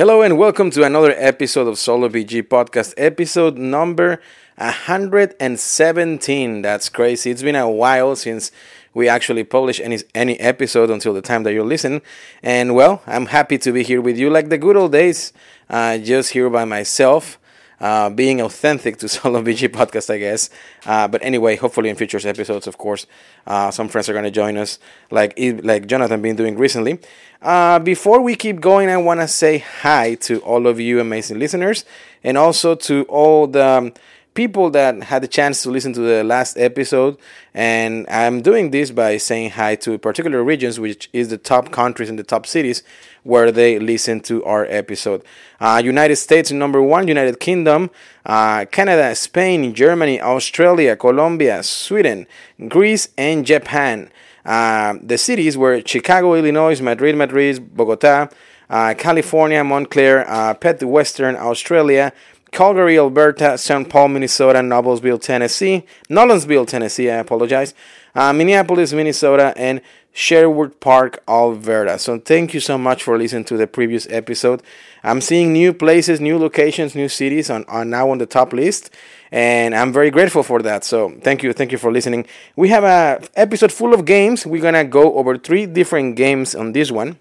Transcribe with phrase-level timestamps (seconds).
[0.00, 4.18] Hello and welcome to another episode of Solo BG Podcast, episode number
[4.56, 6.62] 117.
[6.62, 7.30] That's crazy.
[7.30, 8.50] It's been a while since
[8.94, 12.00] we actually published any any episode until the time that you listen.
[12.42, 15.34] And well, I'm happy to be here with you like the good old days,
[15.68, 17.38] uh, just here by myself
[17.80, 20.50] uh, being authentic to Solo BG podcast, I guess.
[20.84, 23.06] Uh, but anyway, hopefully in future episodes, of course,
[23.46, 24.78] uh, some friends are going to join us,
[25.10, 26.98] like like Jonathan been doing recently.
[27.42, 31.38] Uh, before we keep going, I want to say hi to all of you amazing
[31.38, 31.84] listeners,
[32.22, 33.92] and also to all the um,
[34.34, 37.16] people that had the chance to listen to the last episode.
[37.52, 42.08] And I'm doing this by saying hi to particular regions, which is the top countries
[42.08, 42.82] and the top cities
[43.22, 45.22] where they listen to our episode.
[45.60, 47.90] Uh, United States number one, United Kingdom,
[48.24, 52.26] uh, Canada, Spain, Germany, Australia, Colombia, Sweden,
[52.68, 54.10] Greece, and Japan.
[54.44, 58.28] Uh, the cities were Chicago, Illinois, Madrid, Madrid, Bogota,
[58.70, 62.12] uh, California, Montclair, uh, Perth, Western Australia,
[62.52, 63.88] Calgary, Alberta, St.
[63.88, 67.74] Paul, Minnesota, Noblesville, Tennessee, Nolensville, Tennessee, I apologize,
[68.14, 69.80] uh, Minneapolis, Minnesota, and
[70.12, 71.98] Sherwood Park, Alberta.
[71.98, 74.62] So thank you so much for listening to the previous episode.
[75.04, 78.90] I'm seeing new places, new locations, new cities on, on now on the top list,
[79.30, 80.84] and I'm very grateful for that.
[80.84, 82.26] So thank you, thank you for listening.
[82.56, 84.44] We have a episode full of games.
[84.44, 87.18] We're gonna go over three different games on this one.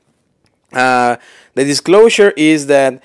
[0.74, 1.18] Uh,
[1.54, 3.02] the disclosure is that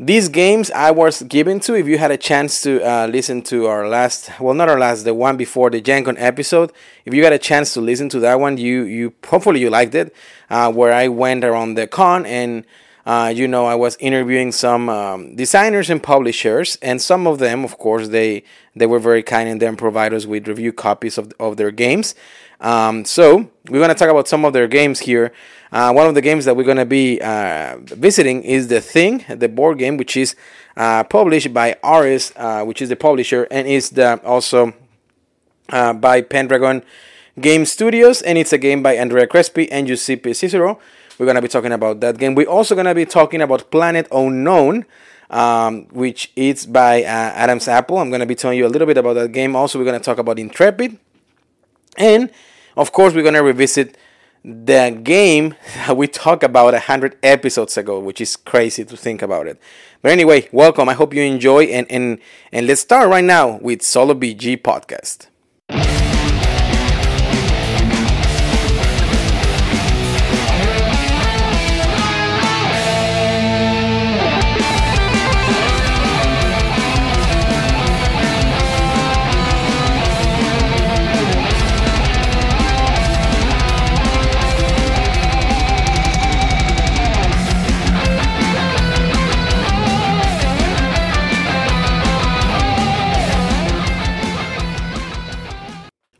[0.00, 3.66] these games I was given to, if you had a chance to uh, listen to
[3.66, 6.72] our last, well, not our last, the one before the Gen Con episode,
[7.04, 9.96] if you got a chance to listen to that one, you, you hopefully you liked
[9.96, 10.14] it,
[10.50, 12.64] uh, where I went around the con and
[13.06, 17.64] uh, you know, I was interviewing some um, designers and publishers, and some of them,
[17.64, 18.42] of course, they
[18.76, 22.14] they were very kind and then provide us with review copies of, of their games.
[22.60, 25.32] Um, so we're gonna talk about some of their games here.
[25.70, 29.48] Uh, one of the games that we're gonna be uh, visiting is the Thing, the
[29.48, 30.34] board game, which is
[30.76, 34.72] uh, published by Ares, uh, which is the publisher, and is the also
[35.70, 36.82] uh, by Pendragon
[37.40, 40.78] Game Studios, and it's a game by Andrea Crespi and Giuseppe Cicero.
[41.18, 42.34] We're going to be talking about that game.
[42.34, 44.86] We're also going to be talking about Planet Unknown,
[45.30, 47.98] um, which is by uh, Adams Apple.
[47.98, 49.56] I'm going to be telling you a little bit about that game.
[49.56, 50.98] Also, we're going to talk about Intrepid.
[51.96, 52.30] And,
[52.76, 53.96] of course, we're going to revisit
[54.44, 59.46] the game that we talked about 100 episodes ago, which is crazy to think about
[59.46, 59.60] it.
[60.02, 60.88] But anyway, welcome.
[60.88, 61.64] I hope you enjoy.
[61.64, 62.18] And, and,
[62.52, 65.27] and let's start right now with Solo BG Podcast.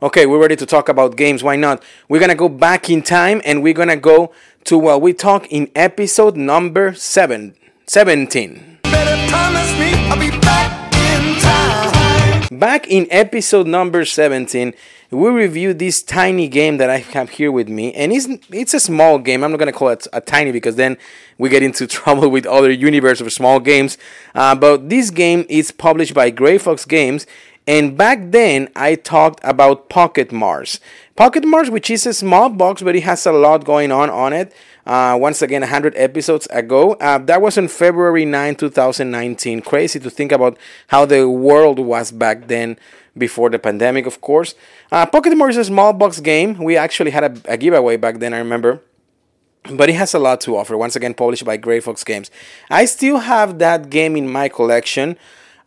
[0.01, 1.43] Okay, we're ready to talk about games.
[1.43, 1.83] Why not?
[2.07, 4.31] We're gonna go back in time and we're gonna go
[4.63, 7.53] to what we talk in episode number seven,
[7.85, 8.79] 17.
[12.49, 14.73] Back in episode number 17,
[15.11, 18.79] we reviewed this tiny game that I have here with me, and it's it's a
[18.79, 19.43] small game.
[19.43, 20.97] I'm not gonna call it a tiny because then
[21.37, 23.97] we get into trouble with other universe of small games.
[24.33, 27.27] Uh, but this game is published by Gray Fox Games,
[27.67, 30.79] and back then, I talked about Pocket Mars.
[31.15, 34.33] Pocket Mars, which is a small box, but it has a lot going on on
[34.33, 34.53] it.
[34.85, 36.93] Uh, once again, 100 episodes ago.
[36.93, 39.61] Uh, that was on February 9, 2019.
[39.61, 42.77] Crazy to think about how the world was back then,
[43.15, 44.55] before the pandemic, of course.
[44.91, 46.57] Uh, Pocket Mars is a small box game.
[46.57, 48.81] We actually had a, a giveaway back then, I remember
[49.71, 50.77] but it has a lot to offer.
[50.77, 52.31] Once again, published by Gray Fox Games.
[52.69, 55.17] I still have that game in my collection.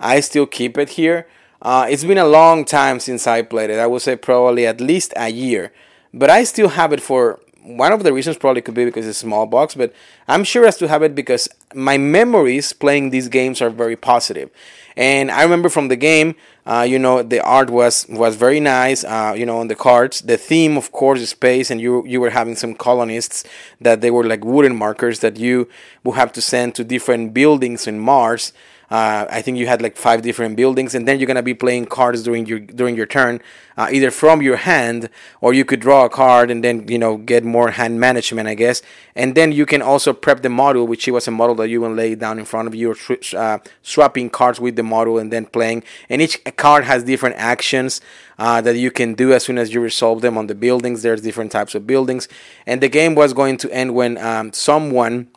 [0.00, 1.26] I still keep it here.
[1.62, 3.78] Uh, it's been a long time since I played it.
[3.78, 5.72] I would say probably at least a year.
[6.12, 9.18] But I still have it for one of the reasons probably could be because it's
[9.18, 9.94] a small box, but
[10.26, 14.50] I'm sure as to have it because my memories playing these games are very positive.
[14.96, 16.34] And I remember from the game,
[16.66, 19.04] uh, you know, the art was was very nice.
[19.04, 22.20] Uh, you know, on the cards, the theme, of course, is space, and you you
[22.20, 23.44] were having some colonists
[23.80, 25.68] that they were like wooden markers that you
[26.04, 28.52] would have to send to different buildings in Mars.
[28.92, 31.86] Uh, I think you had like five different buildings, and then you're gonna be playing
[31.86, 33.40] cards during your during your turn,
[33.78, 35.08] uh, either from your hand
[35.40, 38.54] or you could draw a card and then you know get more hand management, I
[38.54, 38.82] guess.
[39.16, 41.94] And then you can also prep the model, which was a model that you will
[41.94, 42.96] lay down in front of you, or
[43.34, 45.84] uh, swapping cards with the model and then playing.
[46.10, 48.02] And each card has different actions
[48.38, 51.00] uh, that you can do as soon as you resolve them on the buildings.
[51.00, 52.28] There's different types of buildings,
[52.66, 55.28] and the game was going to end when um, someone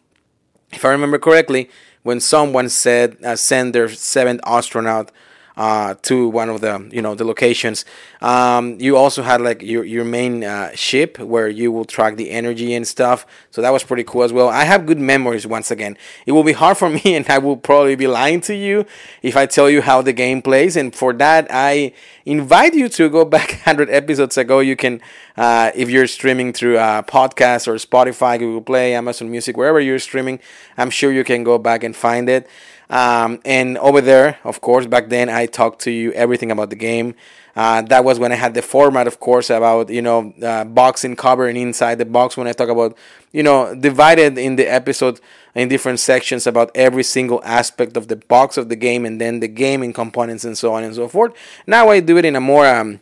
[0.76, 1.70] if I remember correctly,
[2.06, 5.12] when someone said uh, send their seventh astronaut
[5.58, 7.86] uh, to one of the you know the locations.
[8.22, 12.32] Um, you also had like your your main uh, ship where you will track the
[12.32, 13.26] energy and stuff.
[13.52, 14.50] So that was pretty cool as well.
[14.50, 15.48] I have good memories.
[15.48, 18.56] Once again, it will be hard for me, and I will probably be lying to
[18.56, 18.86] you
[19.22, 20.76] if I tell you how the game plays.
[20.76, 21.94] And for that, I
[22.26, 24.60] invite you to go back 100 episodes ago.
[24.60, 25.02] You can,
[25.38, 30.00] uh, if you're streaming through a podcast or Spotify, Google Play, Amazon Music, wherever you're
[30.00, 30.40] streaming,
[30.78, 32.48] I'm sure you can go back and find it.
[32.90, 36.76] Um, and over there, of course, back then I talked to you everything about the
[36.76, 37.16] game.
[37.56, 41.16] Uh, that was when I had the format, of course, about you know uh, boxing
[41.16, 42.36] cover and inside the box.
[42.36, 42.98] When I talk about
[43.32, 45.22] you know divided in the episode
[45.56, 49.40] in different sections about every single aspect of the box of the game and then
[49.40, 51.34] the gaming components and so on and so forth.
[51.66, 53.00] Now I do it in a more um,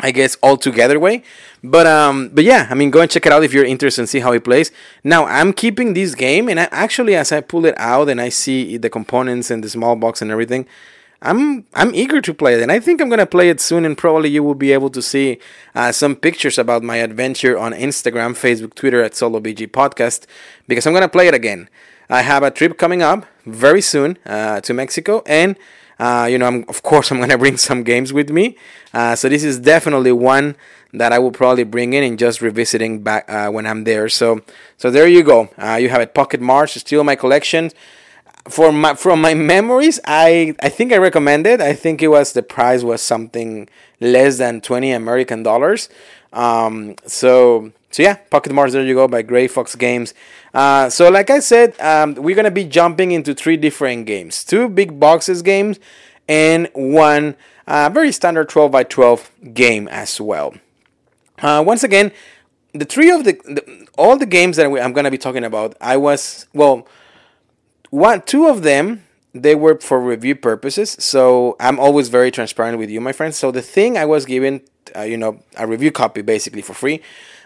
[0.00, 1.22] I guess all together way.
[1.62, 4.08] But um, but yeah, I mean, go and check it out if you're interested and
[4.08, 4.70] see how it plays.
[5.02, 8.28] Now I'm keeping this game, and I, actually, as I pull it out and I
[8.28, 10.66] see the components and the small box and everything,
[11.20, 13.84] I'm I'm eager to play it, and I think I'm gonna play it soon.
[13.84, 15.40] And probably you will be able to see
[15.74, 20.26] uh, some pictures about my adventure on Instagram, Facebook, Twitter at Solo BG Podcast
[20.68, 21.68] because I'm gonna play it again.
[22.08, 25.56] I have a trip coming up very soon uh, to Mexico, and
[25.98, 28.56] uh, you know, I'm, of course, I'm gonna bring some games with me.
[28.92, 30.56] Uh, so this is definitely one
[30.92, 34.08] that I will probably bring in and just revisiting back uh, when I'm there.
[34.08, 34.40] So,
[34.76, 35.50] so there you go.
[35.58, 37.70] Uh, you have it, Pocket Mars, still my collection.
[38.48, 41.60] For my from my memories, I I think I recommend it.
[41.60, 43.68] I think it was the price was something
[44.00, 45.88] less than twenty American dollars.
[46.32, 50.12] Um, so so yeah, Pocket Mars, there you go, by Gray Fox Games.
[50.52, 54.68] Uh, so like I said, um, we're gonna be jumping into three different games, two
[54.68, 55.78] big boxes games,
[56.28, 57.36] and one
[57.66, 60.54] uh, very standard 12 by 12 game as well.
[61.40, 62.12] Uh, once again,
[62.72, 65.96] the three of the, the all the games that I'm gonna be talking about, I
[65.96, 66.86] was well,
[67.90, 69.04] one two of them
[69.34, 70.96] they were for review purposes.
[70.98, 73.36] So I'm always very transparent with you, my friends.
[73.36, 74.62] So the thing I was given,
[74.96, 77.02] uh, you know, a review copy basically for free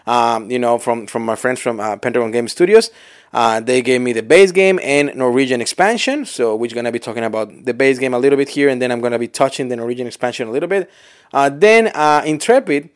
[0.07, 2.91] um, you know, from from my friends from uh, Pendragon Game Studios.
[3.33, 6.23] Uh, they gave me the base game and Norwegian expansion.
[6.23, 8.91] So we're gonna be talking about the base game a little bit here, and then
[8.91, 10.89] I'm gonna be touching the Norwegian expansion a little bit.
[11.31, 12.89] Uh, then uh, Intrepid.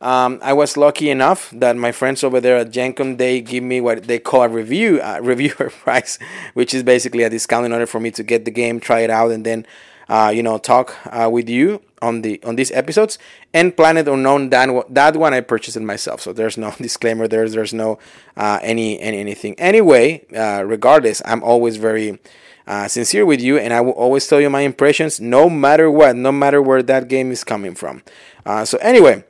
[0.00, 3.64] Um, I was lucky enough that my friends over there at Gen Con they give
[3.64, 6.18] me what they call a review uh, reviewer price,
[6.52, 9.08] which is basically a discount in order for me to get the game, try it
[9.08, 9.64] out, and then
[10.08, 13.18] uh, you know talk uh, with you on the on these episodes.
[13.52, 16.20] And planet unknown that, that one i purchased it myself.
[16.20, 17.98] So there's no disclaimer there's there's no
[18.36, 19.54] uh, any, any anything.
[19.58, 22.18] Anyway uh, regardless i'm always very
[22.66, 26.16] uh, sincere with you and i will always tell you my impressions no matter what
[26.16, 28.02] no matter where that game is coming from.
[28.46, 29.24] Uh, so anyway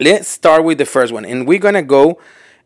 [0.00, 1.24] let's start with the first one.
[1.24, 2.20] And we're gonna go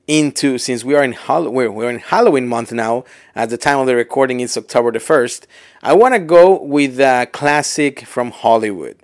[0.07, 3.05] into since we are in Hall- we're, we're in Halloween month now.
[3.35, 5.47] At the time of the recording, it's October the first.
[5.83, 8.97] I want to go with a classic from Hollywood,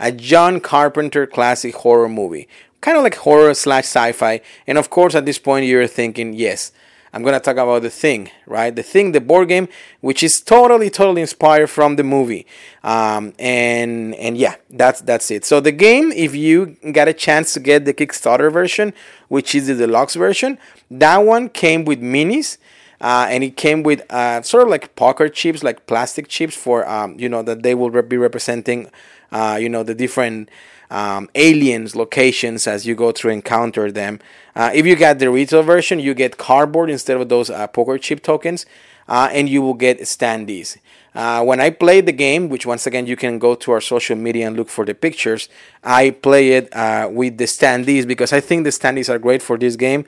[0.00, 2.48] a John Carpenter classic horror movie,
[2.80, 4.40] kind of like horror slash sci-fi.
[4.66, 6.72] And of course, at this point, you're thinking, yes,
[7.16, 8.76] I'm gonna talk about the thing, right?
[8.76, 9.68] The thing, the board game,
[10.02, 12.46] which is totally, totally inspired from the movie.
[12.84, 15.46] Um, and and yeah, that's that's it.
[15.46, 18.92] So the game, if you got a chance to get the Kickstarter version,
[19.28, 20.58] which is the deluxe version,
[20.90, 22.58] that one came with minis.
[22.98, 26.86] Uh, and it came with uh, sort of like poker chips, like plastic chips for
[26.88, 28.90] um, you know that they will be representing,
[29.32, 30.50] uh, you know, the different
[30.90, 34.20] um, aliens locations as you go through encounter them.
[34.54, 37.98] Uh, if you get the retail version, you get cardboard instead of those uh, poker
[37.98, 38.66] chip tokens,
[39.08, 40.78] uh, and you will get standees.
[41.14, 44.16] Uh, when I played the game, which once again you can go to our social
[44.16, 45.48] media and look for the pictures,
[45.82, 49.56] I play it uh, with the standees because I think the standees are great for
[49.56, 50.04] this game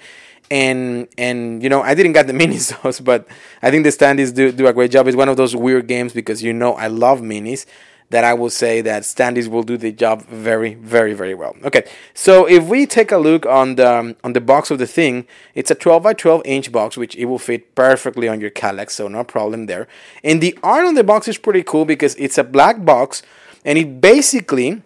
[0.51, 3.27] and and you know I didn't get the minis those, but
[3.63, 5.07] I think the standees do do a great job.
[5.07, 7.67] It's one of those weird games because you know I love minis,
[8.11, 11.55] that I will say that standees will do the job very, very, very well.
[11.65, 11.85] Okay,
[12.15, 15.27] so if we take a look on the um, on the box of the thing,
[15.55, 18.93] it's a 12 by 12 inch box, which it will fit perfectly on your Kallax,
[18.93, 19.87] so no problem there.
[20.25, 23.23] And the art on the box is pretty cool because it's a black box,
[23.65, 24.83] and it basically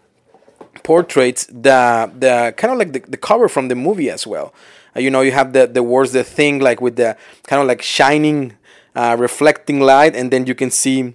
[0.82, 4.52] portraits the the kind of like the, the cover from the movie as well.
[4.96, 7.68] Uh, you know, you have the the words, the thing like with the kind of
[7.68, 8.54] like shining,
[8.96, 11.14] uh, reflecting light, and then you can see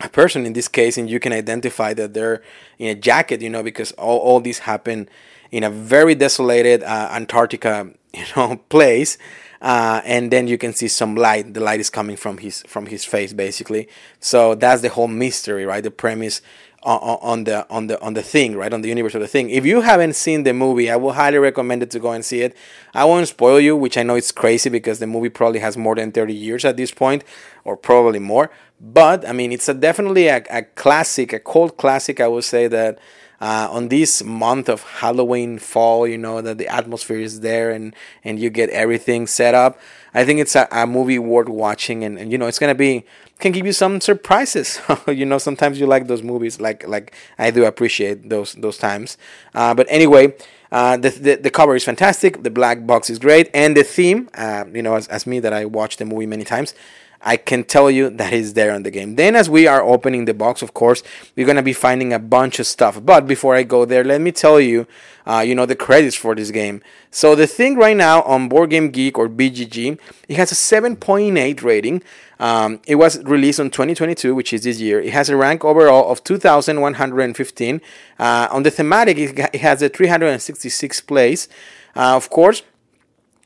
[0.00, 2.42] a person in this case and you can identify that they're
[2.78, 5.08] in a jacket you know because all, all these happen
[5.50, 9.18] in a very desolated uh, antarctica you know place
[9.60, 11.52] uh, and then you can see some light.
[11.52, 13.88] The light is coming from his from his face basically.
[14.18, 15.84] So that's the whole mystery right?
[15.84, 16.40] The premise
[16.82, 18.72] on, the on the on the thing, right?
[18.72, 19.50] On the universe of the thing.
[19.50, 22.40] If you haven't seen the movie, I will highly recommend it to go and see
[22.40, 22.56] it.
[22.94, 25.94] I won't spoil you, which I know it's crazy because the movie probably has more
[25.94, 27.24] than 30 years at this point,
[27.64, 28.50] or probably more.
[28.80, 32.20] But I mean, it's a definitely a, a classic, a cult classic.
[32.20, 32.98] I would say that.
[33.42, 37.96] Uh, on this month of Halloween fall, you know that the atmosphere is there and
[38.22, 39.80] and you get everything set up.
[40.12, 43.06] I think it's a, a movie worth watching, and, and you know it's gonna be
[43.40, 44.80] can give you some surprises.
[45.08, 49.18] you know, sometimes you like those movies, like like I do appreciate those those times.
[49.54, 50.34] Uh, but anyway,
[50.70, 52.42] uh, the, the, the cover is fantastic.
[52.42, 55.52] The black box is great, and the theme, uh, you know, as, as me that
[55.52, 56.74] I watched the movie many times,
[57.22, 59.16] I can tell you that is there on the game.
[59.16, 61.02] Then, as we are opening the box, of course,
[61.36, 63.04] we're gonna be finding a bunch of stuff.
[63.04, 64.86] But before I go there, let me tell you,
[65.26, 66.82] uh, you know, the credits for this game.
[67.10, 71.62] So the thing right now on Board Game Geek or BGG, it has a 7.8
[71.62, 72.02] rating.
[72.40, 75.00] Um, it was released on 2022, which is this year.
[75.00, 77.80] It has a rank overall of 2,115.
[78.18, 81.48] Uh, on the thematic, it has a 366 place.
[81.94, 82.62] Uh, of course,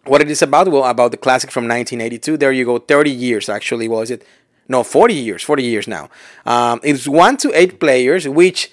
[0.04, 0.68] what it is about?
[0.68, 2.36] Well, about the classic from 1982.
[2.36, 3.88] There you go, 30 years actually.
[3.88, 4.24] Was it?
[4.68, 5.42] No, 40 years.
[5.42, 6.08] 40 years now.
[6.46, 8.70] Um, it's one to eight players, which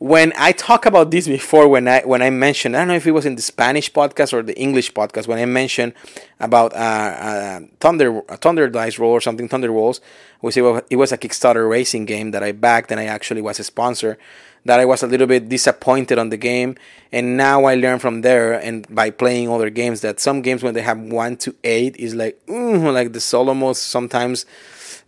[0.00, 3.06] when I talk about this before, when I when I mentioned, I don't know if
[3.06, 5.92] it was in the Spanish podcast or the English podcast, when I mentioned
[6.40, 10.00] about uh, uh, Thunder uh, Thunder Dice Roll or something, Thunder Rolls,
[10.40, 13.42] which it was, it was a Kickstarter racing game that I backed and I actually
[13.42, 14.16] was a sponsor.
[14.64, 16.76] That I was a little bit disappointed on the game,
[17.12, 20.74] and now I learned from there and by playing other games that some games when
[20.74, 24.46] they have one to eight is like, mm, like the Solomos sometimes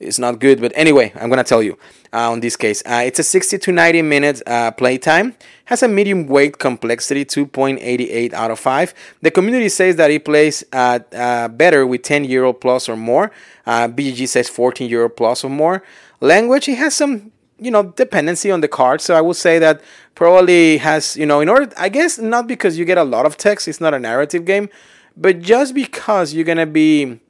[0.00, 0.61] it's not good.
[0.61, 1.78] But anyway, I'm gonna tell you
[2.19, 2.83] on this case.
[2.85, 5.35] Uh, it's a 60 to 90 minutes uh, playtime.
[5.66, 8.95] Has a medium weight complexity, 2.88 out of 5.
[9.23, 13.31] The community says that it plays uh, uh, better with 10 euro plus or more.
[13.66, 15.83] Uh, BGG says 14 euro plus or more.
[16.21, 19.81] Language, it has some you know dependency on the card so i would say that
[20.16, 23.37] probably has you know in order i guess not because you get a lot of
[23.37, 24.69] text it's not a narrative game
[25.16, 27.21] but just because you're gonna be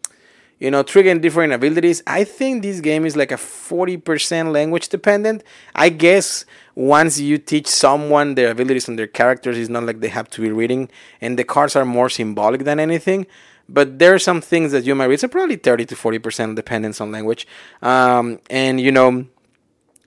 [0.62, 2.04] you know, triggering different abilities.
[2.06, 5.42] I think this game is like a 40% language dependent.
[5.74, 6.44] I guess
[6.76, 10.40] once you teach someone their abilities and their characters, it's not like they have to
[10.40, 10.88] be reading,
[11.20, 13.26] and the cards are more symbolic than anything.
[13.68, 15.18] But there are some things that you might read.
[15.18, 17.44] So probably 30 to 40% dependence on language.
[17.80, 19.26] Um, and, you know,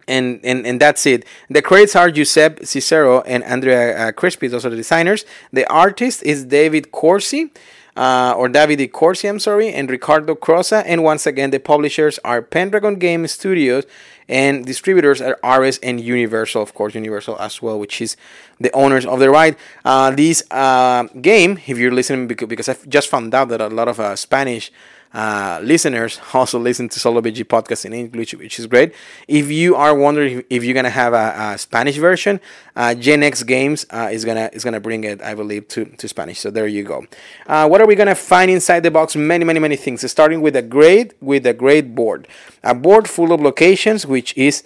[0.07, 1.25] and, and and that's it.
[1.49, 4.47] The credits are Giuseppe Cicero and Andrea uh, Crespi.
[4.47, 5.25] Those are the designers.
[5.51, 7.51] The artist is David Corsi
[7.95, 10.83] uh, or Davide Corsi, I'm sorry, and Riccardo Crosa.
[10.85, 13.85] And once again, the publishers are Pendragon Game Studios
[14.27, 18.17] and distributors are Ares and Universal, of course, Universal as well, which is
[18.59, 19.57] the owners of the right.
[19.83, 23.67] Uh, this uh, game, if you're listening, because, because I just found out that a
[23.67, 24.71] lot of uh, Spanish
[25.15, 28.93] uh, listeners also listen to Solo BG podcast in English, which is great.
[29.29, 32.41] If you are wondering if, you're gonna have a, a Spanish version,
[32.75, 36.07] uh, Gen X Games uh, is gonna is gonna bring it, I believe, to, to
[36.09, 36.39] Spanish.
[36.39, 37.05] So there you go.
[37.47, 39.15] Uh, what are we gonna find inside the box?
[39.15, 40.09] Many, many, many things.
[40.11, 42.27] Starting with a great with a great board,
[42.61, 44.63] a board full of locations, which is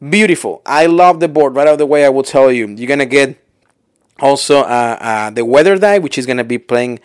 [0.00, 0.62] beautiful.
[0.64, 1.54] I love the board.
[1.54, 3.38] Right out of the way, I will tell you, you're gonna get
[4.20, 6.98] also uh, uh, the weather die, which is gonna be playing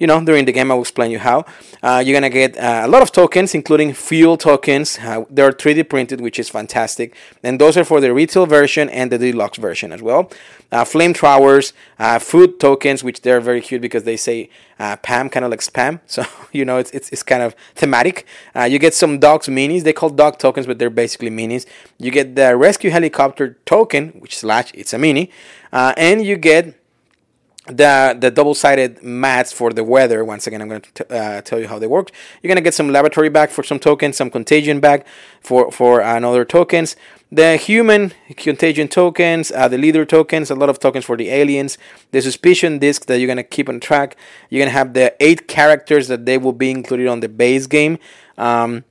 [0.00, 1.44] you know, during the game I will explain you how.
[1.82, 4.98] Uh, you're gonna get uh, a lot of tokens, including fuel tokens.
[4.98, 7.14] Uh, they're 3D printed, which is fantastic,
[7.44, 10.30] and those are for the retail version and the deluxe version as well.
[10.72, 15.44] Uh, flamethrowers, uh, food tokens, which they're very cute because they say uh, Pam, kind
[15.44, 16.00] of like spam.
[16.06, 18.26] So you know, it's it's, it's kind of thematic.
[18.68, 19.84] you get some dogs minis.
[19.84, 21.66] They call dog tokens, but they're basically minis.
[21.98, 25.30] You get the rescue helicopter token, which slash it's a mini,
[25.72, 26.79] and you get
[27.70, 30.24] the the double-sided mats for the weather.
[30.24, 32.10] Once again i'm going to uh, tell you how they work.
[32.42, 35.04] You're going to get some laboratory bag for some tokens some contagion bag
[35.40, 36.96] for for another tokens.
[37.32, 41.78] The human contagion tokens uh, the leader tokens a lot of tokens for the aliens.
[42.10, 44.16] The suspicion disk that you're going to keep on track.
[44.48, 47.66] You're going to have the eight characters that they will be included on the base
[47.66, 47.98] game.
[48.36, 48.84] Um,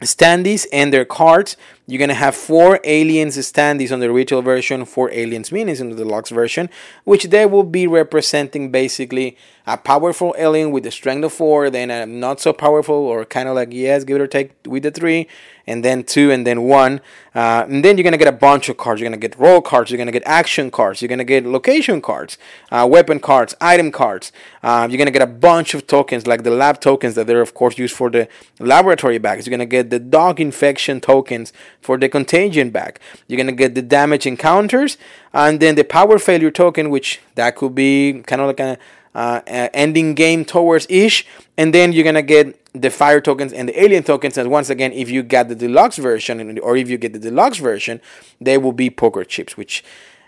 [0.00, 1.56] standees and their cards.
[1.86, 5.96] You're gonna have four aliens standees on the retail version, four aliens minis in the
[5.96, 6.70] deluxe version,
[7.04, 11.90] which they will be representing basically a powerful alien with the strength of four, then
[11.90, 14.90] a not so powerful or kind of like yes, give it or take with the
[14.90, 15.26] three,
[15.70, 17.00] and then two, and then one.
[17.34, 19.00] Uh, and then you're gonna get a bunch of cards.
[19.00, 19.90] You're gonna get role cards.
[19.90, 21.00] You're gonna get action cards.
[21.00, 22.38] You're gonna get location cards,
[22.72, 24.32] uh, weapon cards, item cards.
[24.62, 27.54] Uh, you're gonna get a bunch of tokens like the lab tokens that they're of
[27.54, 29.46] course used for the laboratory bags.
[29.46, 32.98] You're gonna get the dog infection tokens for the contagion bag.
[33.28, 34.98] You're gonna get the damage encounters,
[35.32, 38.76] and then the power failure token, which that could be kind of like a
[39.14, 39.40] uh,
[39.74, 44.02] ending game towards ish, and then you're gonna get the fire tokens and the alien
[44.02, 44.38] tokens.
[44.38, 47.58] And once again, if you get the deluxe version or if you get the deluxe
[47.58, 48.00] version,
[48.40, 49.84] they will be poker chips, which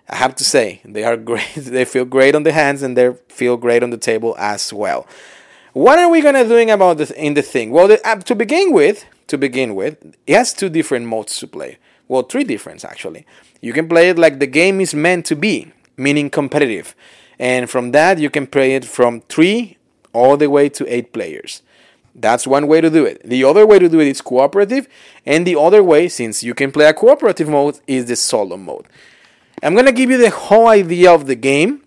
[0.08, 1.54] I have to say they are great.
[1.54, 5.06] they feel great on the hands and they feel great on the table as well.
[5.72, 7.70] What are we gonna doing about this in the thing?
[7.70, 11.46] Well, the, uh, to begin with, to begin with, it has two different modes to
[11.46, 11.78] play.
[12.08, 13.24] Well, three different actually.
[13.62, 16.94] You can play it like the game is meant to be, meaning competitive,
[17.38, 19.78] and from that you can play it from three
[20.12, 21.62] all the way to eight players.
[22.14, 23.22] That's one way to do it.
[23.24, 24.86] The other way to do it is cooperative,
[25.24, 28.86] and the other way, since you can play a cooperative mode, is the solo mode.
[29.62, 31.82] I'm gonna give you the whole idea of the game,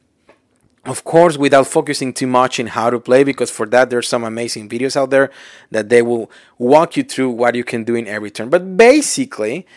[0.86, 4.24] of course, without focusing too much in how to play, because for that there's some
[4.24, 5.30] amazing videos out there
[5.72, 8.50] that they will walk you through what you can do in every turn.
[8.50, 9.68] But basically,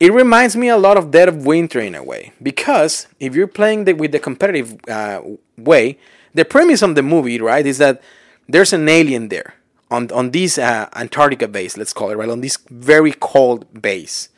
[0.00, 3.46] it reminds me a lot of Dead of Winter in a way, because if you're
[3.46, 5.20] playing the, with the competitive uh,
[5.56, 5.98] way,
[6.34, 8.02] the premise of the movie, right, is that
[8.48, 9.54] there's an alien there
[9.90, 14.28] on on this uh, Antarctica base, let's call it right, on this very cold base,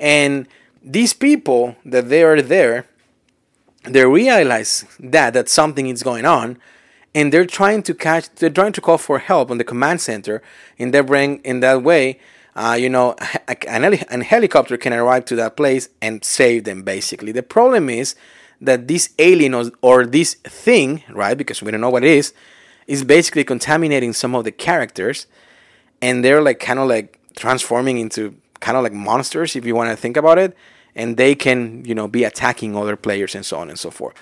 [0.00, 0.48] and
[0.82, 2.86] these people that they are there,
[3.84, 6.58] they realize that that something is going on,
[7.14, 10.42] and they're trying to catch, they're trying to call for help on the command center.
[10.78, 12.18] In that bring in that way,
[12.56, 13.14] uh, you know,
[13.68, 16.82] an, an helicopter can arrive to that place and save them.
[16.82, 18.16] Basically, the problem is
[18.60, 21.36] that this alien or, or this thing, right?
[21.36, 22.32] Because we don't know what it is
[22.86, 25.26] is basically contaminating some of the characters
[26.00, 29.90] and they're like kind of like transforming into kind of like monsters if you want
[29.90, 30.56] to think about it
[30.94, 34.14] and they can you know be attacking other players and so on and so forth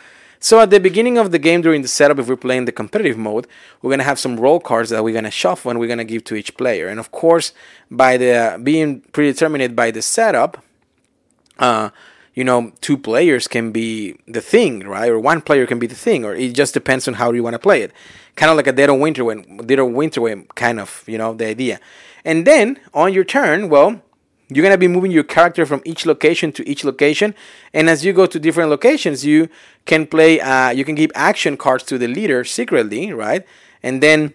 [0.43, 3.19] so at the beginning of the game during the setup if we're playing the competitive
[3.19, 3.47] mode
[3.83, 5.99] we're going to have some role cards that we're going to shuffle and we're going
[5.99, 7.53] to give to each player and of course
[7.91, 10.63] by the being predetermined by the setup
[11.59, 11.91] uh,
[12.35, 15.11] you know, two players can be the thing, right?
[15.11, 17.55] Or one player can be the thing, or it just depends on how you want
[17.55, 17.93] to play it.
[18.37, 21.19] Kind of like a Dead of Winter when Dead of Winter when kind of, you
[21.19, 21.81] know, the idea.
[22.25, 24.01] And then on your turn, well,
[24.49, 27.35] you're gonna be moving your character from each location to each location,
[27.73, 29.49] and as you go to different locations, you
[29.87, 30.41] can play.
[30.41, 33.47] Uh, you can give action cards to the leader secretly, right?
[33.83, 34.35] And then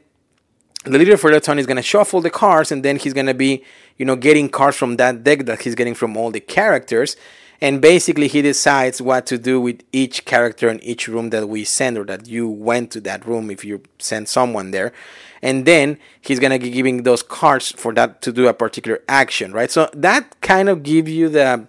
[0.86, 3.64] the leader for that turn is gonna shuffle the cards, and then he's gonna be,
[3.98, 7.18] you know, getting cards from that deck that he's getting from all the characters
[7.66, 11.64] and basically he decides what to do with each character in each room that we
[11.64, 14.94] send or that you went to that room if you send someone there.
[15.42, 19.52] And then he's gonna be giving those cards for that to do a particular action
[19.52, 19.72] right?
[19.72, 21.68] So that kind of gives you the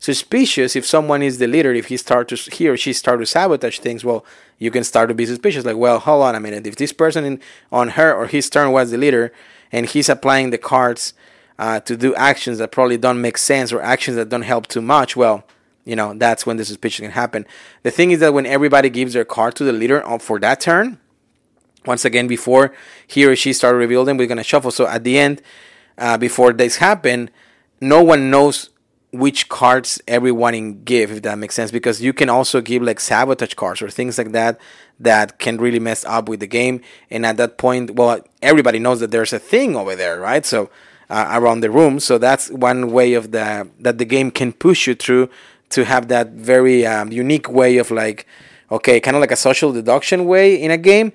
[0.00, 3.26] suspicious if someone is the leader if he start to he or she start to
[3.26, 4.26] sabotage things well
[4.58, 6.66] you can start to be suspicious like well hold on a minute.
[6.66, 9.32] If this person in, on her or his turn was the leader
[9.70, 11.14] and he's applying the cards
[11.58, 14.82] uh, to do actions that probably don't make sense or actions that don't help too
[14.82, 15.44] much, well,
[15.84, 17.46] you know, that's when the suspicion can happen.
[17.82, 20.98] The thing is that when everybody gives their card to the leader for that turn,
[21.86, 22.74] once again, before
[23.06, 24.72] he or she start revealing, we're going to shuffle.
[24.72, 25.40] So at the end,
[25.96, 27.30] uh, before this happen,
[27.80, 28.70] no one knows
[29.12, 33.54] which cards everyone give, if that makes sense, because you can also give like sabotage
[33.54, 34.60] cards or things like that
[34.98, 36.80] that can really mess up with the game.
[37.10, 40.44] And at that point, well, everybody knows that there's a thing over there, right?
[40.44, 40.70] So
[41.10, 42.00] uh, around the room.
[42.00, 45.28] So that's one way of the that the game can push you through
[45.70, 48.26] to have that very um, unique way of like,
[48.70, 51.12] okay, kind of like a social deduction way in a game,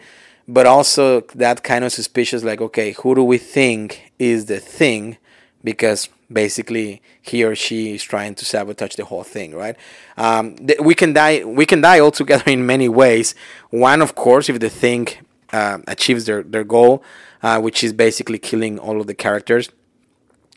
[0.47, 5.17] but also that kind of suspicious like, okay, who do we think is the thing?
[5.63, 9.75] Because basically he or she is trying to sabotage the whole thing, right?
[10.17, 11.43] Um, th- we can die.
[11.43, 13.35] We can die altogether in many ways.
[13.69, 15.07] One, of course, if the thing
[15.53, 17.03] uh, achieves their their goal,
[17.43, 19.69] uh, which is basically killing all of the characters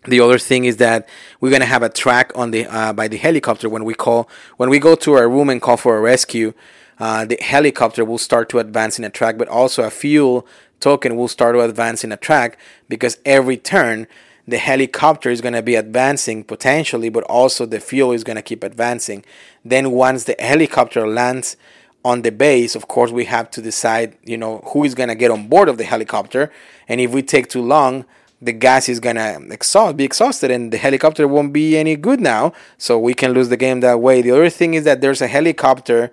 [0.07, 1.09] the other thing is that
[1.40, 4.71] we're gonna have a track on the uh, by the helicopter when we call when
[4.71, 6.53] we go to our room and call for a rescue.
[6.99, 10.47] Uh, the helicopter will start to advance in a track, but also a fuel
[10.79, 14.07] token will start to advance in a track because every turn
[14.47, 18.43] the helicopter is going to be advancing potentially, but also the fuel is going to
[18.43, 19.25] keep advancing.
[19.64, 21.57] Then once the helicopter lands
[22.05, 25.14] on the base, of course, we have to decide, you know, who is going to
[25.14, 26.53] get on board of the helicopter,
[26.87, 28.05] and if we take too long
[28.44, 32.52] the gas is gonna exhaust, be exhausted and the helicopter won't be any good now
[32.76, 34.22] so we can lose the game that way.
[34.22, 36.11] The other thing is that there's a helicopter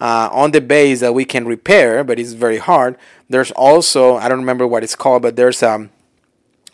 [0.00, 2.96] uh, on the base that we can repair but it's very hard.
[3.28, 5.90] There's also i don't remember what it's called but there's um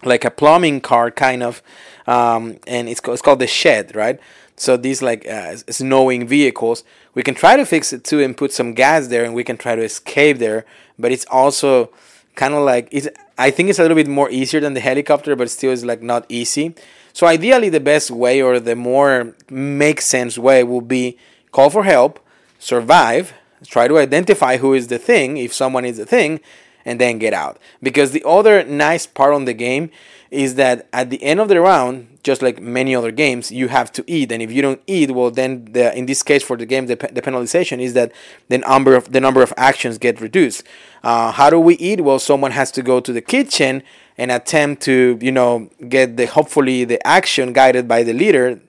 [0.05, 1.63] like a plumbing car kind of
[2.07, 4.21] um, and it's, it's called the shed right?
[4.57, 8.53] So these like uh, snowing vehicles we can try to fix it too and put
[8.53, 10.65] some gas there and we can try to escape there
[10.99, 11.91] but it's also
[12.39, 15.35] kind of like it's I think it's a little bit more easier than the helicopter,
[15.35, 16.75] but still is like not easy.
[17.13, 21.19] So ideally, the best way or the more make sense way would be
[21.51, 22.21] call for help,
[22.61, 23.35] survive,
[23.67, 26.41] try to identify who is the thing, if someone is the thing,
[26.89, 27.59] and then get out.
[27.83, 29.91] Because the other nice part on the game
[30.31, 33.91] is that at the end of the round, just like many other games, you have
[33.93, 36.67] to eat, and if you don't eat, well, then the, in this case for the
[36.67, 38.13] game, the, the penalization is that
[38.49, 40.63] the number of the number of actions get reduced.
[41.03, 42.01] Uh, how do we eat?
[42.01, 43.83] Well, someone has to go to the kitchen
[44.19, 48.61] and attempt to, you know, get the hopefully the action guided by the leader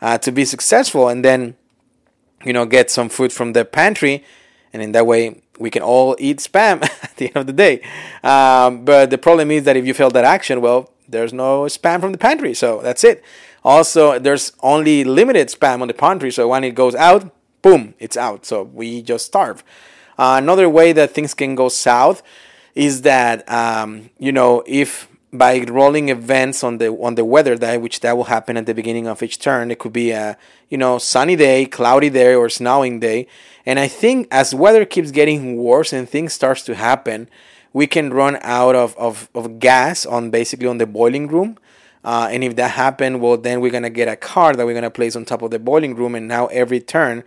[0.00, 1.56] uh, to be successful, and then,
[2.44, 4.24] you know, get some food from the pantry,
[4.72, 7.80] and in that way we can all eat spam at the end of the day.
[8.22, 12.00] Um, but the problem is that if you fail that action, well, there's no spam
[12.00, 13.22] from the pantry, so that's it.
[13.64, 17.30] Also, there's only limited spam on the pantry, so when it goes out,
[17.62, 18.46] boom, it's out.
[18.46, 19.64] So we just starve.
[20.18, 22.22] Uh, another way that things can go south
[22.74, 27.78] is that um, you know if by rolling events on the on the weather day,
[27.78, 30.36] which that will happen at the beginning of each turn, it could be a
[30.68, 33.26] you know sunny day, cloudy day, or snowing day.
[33.64, 37.28] And I think as weather keeps getting worse and things starts to happen,
[37.72, 41.58] we can run out of, of, of gas on basically on the boiling room.
[42.04, 44.90] Uh, and if that happens, well, then we're gonna get a card that we're gonna
[44.90, 47.24] place on top of the boiling room, and now every turn,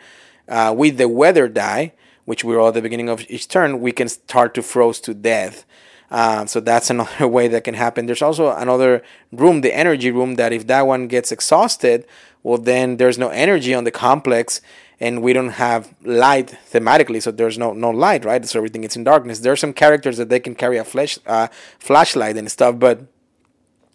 [0.48, 1.92] uh, with the weather die,
[2.24, 5.14] which we're all at the beginning of each turn, we can start to froze to
[5.14, 5.66] death.
[6.12, 8.06] Uh, so that's another way that can happen.
[8.06, 12.06] There's also another room, the energy room, that if that one gets exhausted,
[12.44, 14.62] well, then there's no energy on the complex,
[15.00, 18.46] and we don't have light thematically, so there's no no light, right?
[18.46, 19.40] So everything is in darkness.
[19.40, 21.48] There are some characters that they can carry a flash uh,
[21.80, 23.02] flashlight and stuff, but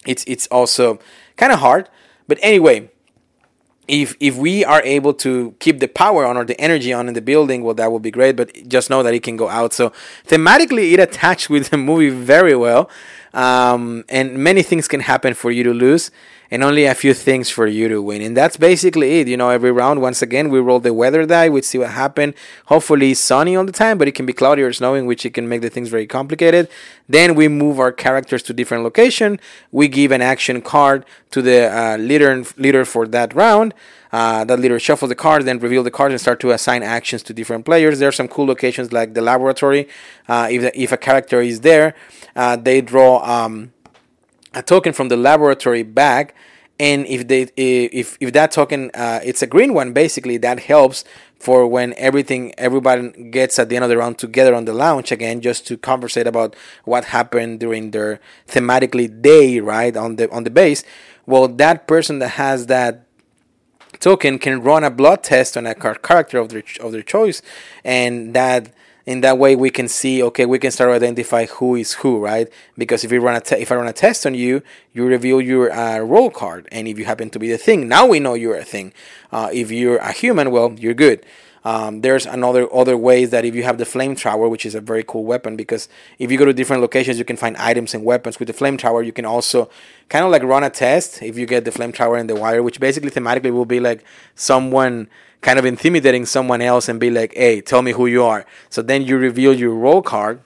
[0.06, 0.98] it's it's also
[1.36, 1.88] kind of hard.
[2.28, 2.90] But anyway,
[3.86, 7.14] if if we are able to keep the power on or the energy on in
[7.14, 8.36] the building, well, that would be great.
[8.36, 9.72] But just know that it can go out.
[9.72, 9.92] So
[10.26, 12.88] thematically, it attached with the movie very well,
[13.34, 16.10] um, and many things can happen for you to lose
[16.50, 18.22] and only a few things for you to win.
[18.22, 19.28] And that's basically it.
[19.28, 22.34] You know, every round, once again, we roll the weather die, we see what happened.
[22.66, 25.48] Hopefully, sunny all the time, but it can be cloudy or snowing, which it can
[25.48, 26.68] make the things very complicated.
[27.08, 29.40] Then we move our characters to different location.
[29.72, 33.74] We give an action card to the uh, leader leader for that round.
[34.14, 37.20] Uh, that leader shuffles the cards, then reveal the cards and start to assign actions
[37.20, 37.98] to different players.
[37.98, 39.88] There are some cool locations like the laboratory.
[40.28, 41.96] Uh, if the, if a character is there,
[42.36, 43.10] uh, they draw.
[43.24, 43.72] Um,
[44.54, 46.32] a token from the laboratory bag
[46.78, 51.04] and if they if if that token uh, it's a green one basically that helps
[51.38, 55.12] for when everything everybody gets at the end of the round together on the lounge
[55.12, 60.44] again just to conversate about what happened during their thematically day right on the on
[60.44, 60.82] the base
[61.26, 63.03] well that person that has that
[64.00, 67.42] token can run a blood test on a character of their of their choice
[67.84, 68.70] and that
[69.06, 72.18] in that way we can see okay we can start to identify who is who
[72.18, 72.48] right?
[72.78, 75.40] Because if we run a te- if i run a test on you you reveal
[75.40, 78.34] your uh, role card and if you happen to be the thing now we know
[78.34, 78.92] you're a thing.
[79.32, 81.24] Uh, if you're a human well you're good
[81.64, 84.80] um, there's another other ways that if you have the flame tower, which is a
[84.80, 88.04] very cool weapon, because if you go to different locations, you can find items and
[88.04, 89.02] weapons with the flame tower.
[89.02, 89.70] You can also
[90.10, 92.62] kind of like run a test if you get the flame tower and the wire,
[92.62, 95.08] which basically thematically will be like someone
[95.40, 98.44] kind of intimidating someone else and be like, hey, tell me who you are.
[98.68, 100.40] So then you reveal your role card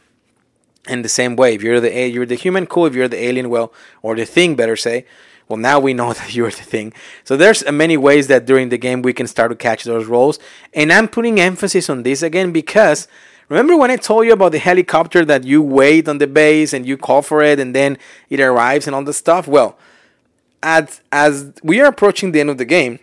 [0.88, 1.54] in the same way.
[1.54, 2.87] If you're the you're the human, cool.
[2.87, 5.04] If you're the alien, well, or the thing, better say.
[5.48, 6.92] Well, now we know that you're the thing.
[7.24, 10.38] So there's many ways that during the game we can start to catch those roles.
[10.74, 13.08] And I'm putting emphasis on this again because
[13.48, 16.87] remember when I told you about the helicopter that you wait on the base and
[16.87, 19.48] you call for it and then it arrives and all the stuff?
[19.48, 19.78] Well,
[20.62, 22.98] as as we are approaching the end of the game,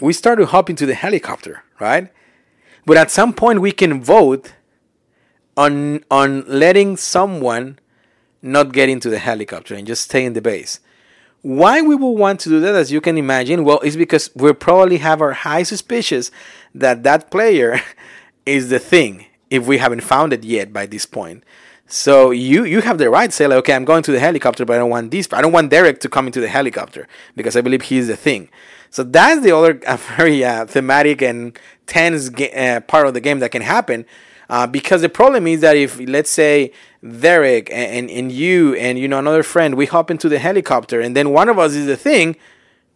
[0.00, 2.12] we start to hop into the helicopter, right?
[2.86, 4.52] But at some point we can vote
[5.56, 7.78] on on letting someone
[8.42, 10.80] not get into the helicopter and just stay in the base.
[11.42, 14.52] Why we will want to do that, as you can imagine, well, it's because we
[14.52, 16.30] probably have our high suspicions
[16.74, 17.80] that that player
[18.46, 21.42] is the thing if we haven't found it yet by this point.
[21.86, 24.64] So you you have the right to say like, okay, I'm going to the helicopter,
[24.64, 25.28] but I don't want this.
[25.32, 28.48] I don't want Derek to come into the helicopter because I believe he's the thing.
[28.90, 29.74] So that's the other
[30.16, 34.06] very uh, thematic and tense uh, part of the game that can happen.
[34.50, 38.98] Uh, because the problem is that if let's say Derek and, and, and you and
[38.98, 41.86] you know another friend we hop into the helicopter and then one of us is
[41.86, 42.36] the thing,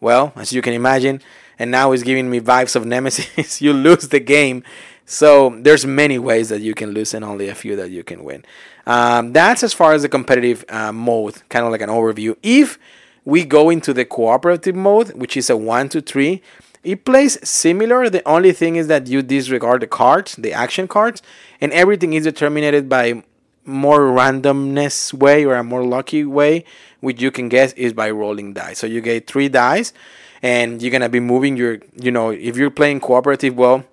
[0.01, 1.23] well as you can imagine,
[1.59, 3.61] and now he's giving me vibes of Nemesis.
[3.63, 4.65] you lose the game.
[5.07, 8.25] So there's many ways that you can lose and only a few that you can
[8.25, 8.45] win.
[8.87, 12.37] Um, that's as far as the competitive uh, mode, kind of like an overview.
[12.43, 12.79] If
[13.25, 16.43] we go into the cooperative mode, which is a one to three.
[16.85, 18.11] It plays similar.
[18.11, 21.23] The only thing is that you disregard the cards, the action cards,
[21.61, 23.25] and everything is determined by
[23.65, 26.65] more randomness way or a more lucky way,
[27.01, 28.79] which you can guess is by rolling dice.
[28.79, 29.95] So you get three dice,
[30.43, 33.85] and you're gonna be moving your, you know, if you're playing cooperative, well,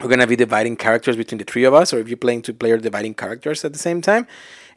[0.00, 2.54] we're gonna be dividing characters between the three of us, or if you're playing two
[2.54, 4.26] player, dividing characters at the same time.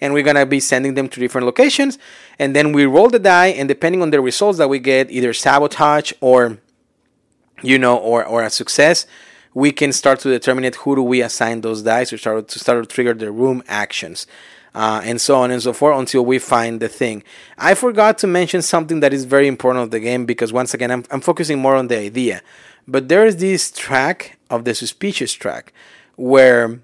[0.02, 1.98] And we're gonna be sending them to different locations,
[2.38, 5.32] and then we roll the die, and depending on the results that we get, either
[5.32, 6.58] sabotage or
[7.62, 9.06] you know, or or a success,
[9.54, 10.76] we can start to determine it.
[10.76, 14.28] who do we assign those dice to start to start to trigger the room actions.
[14.76, 17.24] Uh, and so on and so forth until we find the thing.
[17.58, 20.92] I forgot to mention something that is very important of the game because once again
[20.92, 22.44] I'm, I'm focusing more on the idea.
[22.88, 25.74] But there is this track of the suspicious track
[26.18, 26.82] where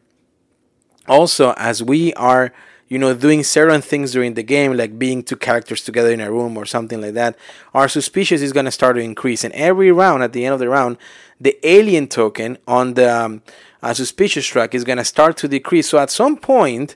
[1.07, 2.51] also as we are
[2.87, 6.31] you know doing certain things during the game like being two characters together in a
[6.31, 7.35] room or something like that
[7.73, 9.43] our suspicious is going to start to increase.
[9.43, 10.97] And every round at the end of the round
[11.39, 13.41] the alien token on the um,
[13.81, 15.89] uh, suspicious track is going to start to decrease.
[15.89, 16.95] So at some point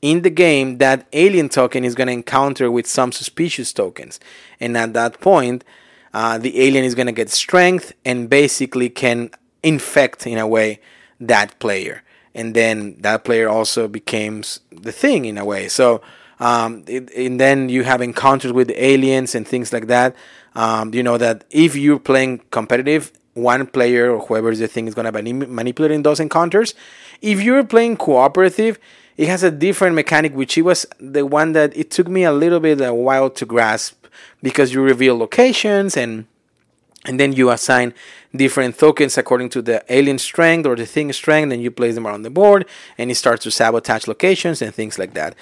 [0.00, 4.20] in the game that alien token is going to encounter with some suspicious tokens.
[4.60, 5.64] And at that point
[6.12, 9.30] uh, the alien is going to get strength and basically can
[9.62, 10.80] infect in a way
[11.18, 12.02] that player
[12.34, 15.68] and then that player also becomes the thing in a way.
[15.68, 16.02] So
[16.38, 20.14] um, it, and then you have encounters with aliens and things like that.
[20.54, 24.88] Um, you know that if you're playing competitive one player or whoever is the thing
[24.88, 26.74] is going to be manipulating those encounters.
[27.22, 28.78] If you're playing cooperative
[29.20, 32.32] it has a different mechanic which it was the one that it took me a
[32.32, 34.06] little bit a while to grasp
[34.42, 36.24] because you reveal locations and
[37.06, 37.94] and then you assign
[38.34, 42.06] different tokens according to the alien strength or the thing strength and you place them
[42.06, 42.66] around the board
[42.98, 45.34] and it starts to sabotage locations and things like that.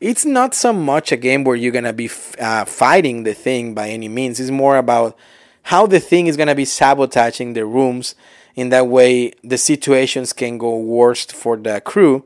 [0.00, 3.88] It's not so much a game where you're to be uh, fighting the thing by
[3.88, 4.38] any means.
[4.38, 5.16] It's more about
[5.62, 8.14] how the thing is to be sabotaging the rooms
[8.54, 12.24] in that way the situations can go worst for the crew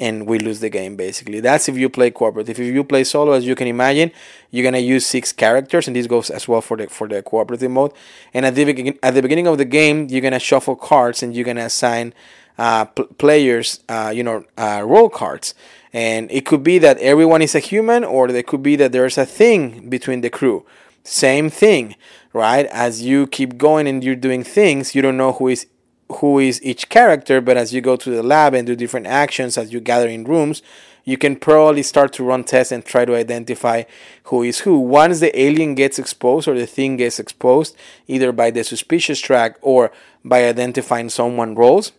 [0.00, 1.40] and we lose the game basically.
[1.40, 2.58] That's if you play cooperative.
[2.58, 4.10] If you play solo, as you can imagine,
[4.50, 7.70] you're gonna use six characters, and this goes as well for the for the cooperative
[7.70, 7.92] mode.
[8.34, 11.44] And at the at the beginning of the game, you're gonna shuffle cards and you're
[11.44, 12.14] gonna assign
[12.58, 15.54] uh, players, uh, you know, uh, role cards.
[15.92, 19.18] And it could be that everyone is a human, or it could be that there's
[19.18, 20.64] a thing between the crew.
[21.02, 21.96] Same thing,
[22.32, 22.66] right?
[22.66, 25.66] As you keep going and you're doing things, you don't know who is
[26.14, 29.56] who is each character, but as you go to the lab and do different actions
[29.56, 30.62] as you gather in rooms,
[31.04, 33.84] you can probably start to run tests and try to identify
[34.24, 34.78] who is who.
[34.78, 39.56] Once the alien gets exposed or the thing gets exposed, either by the suspicious track
[39.62, 39.90] or
[40.24, 41.92] by identifying someone roles,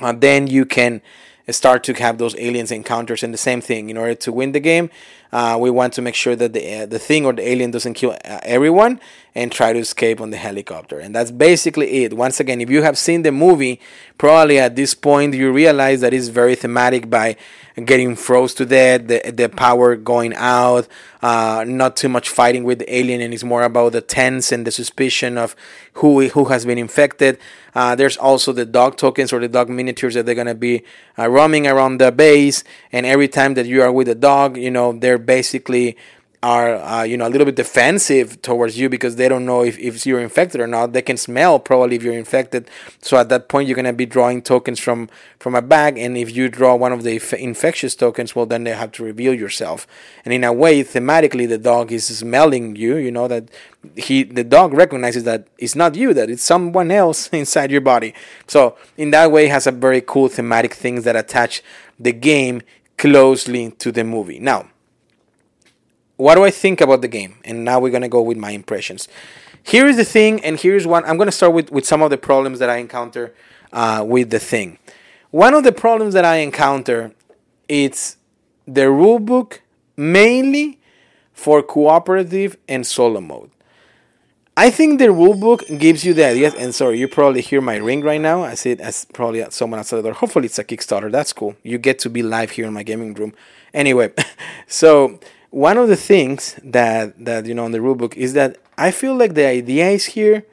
[0.00, 1.02] uh, then you can
[1.50, 4.60] start to have those aliens encounters and the same thing in order to win the
[4.60, 4.90] game
[5.32, 7.94] uh, we want to make sure that the uh, the thing or the alien doesn't
[7.94, 9.00] kill uh, everyone
[9.38, 10.98] and try to escape on the helicopter.
[10.98, 12.12] And that's basically it.
[12.12, 13.80] Once again if you have seen the movie
[14.18, 17.36] probably at this point you realize that it's very thematic by
[17.84, 20.88] getting froze to death, the the power going out,
[21.22, 24.66] uh, not too much fighting with the alien, and it's more about the tense and
[24.66, 25.54] the suspicion of
[25.94, 27.38] who who has been infected.
[27.74, 30.82] Uh, there's also the dog tokens or the dog miniatures that they're gonna be
[31.18, 34.70] uh, roaming around the base, and every time that you are with a dog, you
[34.70, 35.96] know they're basically
[36.42, 39.78] are uh, you know a little bit defensive towards you because they don't know if,
[39.78, 40.92] if you're infected or not.
[40.92, 42.70] They can smell probably if you're infected.
[43.00, 45.08] So at that point you're going to be drawing tokens from
[45.40, 45.98] from a bag.
[45.98, 49.04] And if you draw one of the inf- infectious tokens well then they have to
[49.04, 49.86] reveal yourself.
[50.24, 53.50] And in a way thematically the dog is smelling you you know that
[53.96, 58.14] he the dog recognizes that it's not you that it's someone else inside your body.
[58.46, 61.62] So in that way has a very cool thematic things that attach
[61.98, 62.62] the game
[62.96, 64.38] closely to the movie.
[64.38, 64.68] Now
[66.18, 67.36] what do I think about the game?
[67.44, 69.08] And now we're gonna go with my impressions.
[69.62, 71.04] Here is the thing, and here's one.
[71.06, 73.34] I'm gonna start with with some of the problems that I encounter
[73.72, 74.78] uh, with the thing.
[75.30, 77.12] One of the problems that I encounter
[77.68, 78.16] it's
[78.66, 79.58] the rulebook
[79.96, 80.80] mainly
[81.32, 83.50] for cooperative and solo mode.
[84.56, 86.54] I think the rulebook gives you the ideas.
[86.54, 88.42] And sorry, you probably hear my ring right now.
[88.42, 90.14] I see it as probably someone outside the door.
[90.14, 91.12] Hopefully, it's a Kickstarter.
[91.12, 91.54] That's cool.
[91.62, 93.34] You get to be live here in my gaming room.
[93.72, 94.12] Anyway,
[94.66, 98.90] so one of the things that that you know in the rulebook is that I
[98.90, 100.44] feel like the idea is here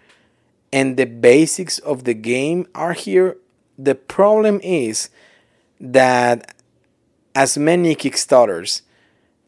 [0.72, 3.38] and the basics of the game are here.
[3.78, 5.10] The problem is
[5.80, 6.56] that
[7.36, 8.82] as many Kickstarters,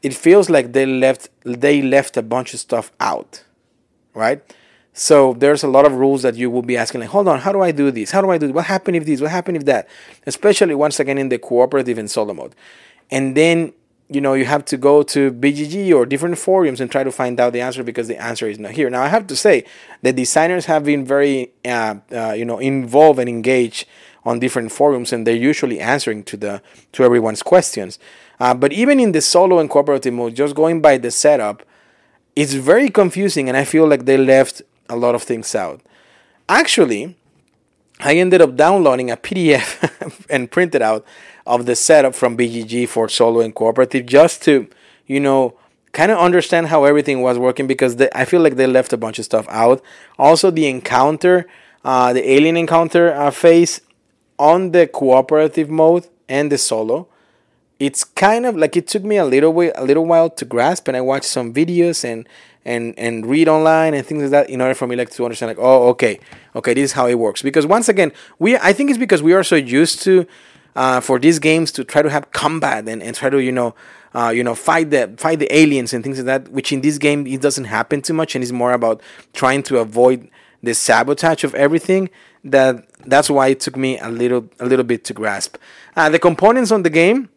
[0.02, 3.44] it feels like they left they left a bunch of stuff out,
[4.14, 4.42] right?
[4.94, 7.52] So there's a lot of rules that you will be asking, like, hold on, how
[7.52, 8.10] do I do this?
[8.10, 8.56] How do I do this?
[8.56, 9.22] What happened if this?
[9.22, 9.88] What happened if that?
[10.26, 12.56] Especially once again in the cooperative and solo mode.
[13.12, 13.74] And then
[14.10, 17.40] you know you have to go to BGG or different forums and try to find
[17.40, 18.90] out the answer because the answer is not here.
[18.90, 19.66] Now I have to say
[20.02, 23.86] the designers have been very uh, uh, you know involved and engaged
[24.24, 26.62] on different forums and they're usually answering to the
[26.94, 28.00] to everyone's questions.
[28.40, 31.64] Uh, but even in the solo and cooperative mode, just going by the setup,
[32.36, 35.82] it's very confusing and I feel like they left a lot of things out.
[36.48, 37.18] Actually,
[38.00, 41.06] I ended up downloading a PDF and printed out
[41.46, 44.68] of the setup from BGG for solo and cooperative just to,
[45.08, 45.58] you know,
[45.94, 48.98] kind of understand how everything was working because they, I feel like they left a
[48.98, 49.82] bunch of stuff out.
[50.20, 51.48] Also, the encounter,
[51.84, 53.82] uh, the alien encounter uh, phase
[54.38, 57.08] on the cooperative mode and the solo.
[57.80, 60.88] It's kind of like it took me a little way, a little while to grasp,
[60.88, 62.28] and I watched some videos and
[62.68, 65.48] and and read online and things like that in order for me like to understand
[65.48, 66.20] like oh okay
[66.56, 67.42] okay this is how it works.
[67.42, 70.28] Because once again we I think it's because we are so used to
[70.76, 73.74] uh, for these games to try to have combat and, and try to you know
[74.14, 76.98] uh, you know fight the fight the aliens and things like that which in this
[76.98, 79.02] game it doesn't happen too much and it's more about
[79.34, 80.30] trying to avoid
[80.62, 82.10] the sabotage of everything
[82.44, 85.56] that that's why it took me a little a little bit to grasp.
[85.96, 87.30] Uh, the components on the game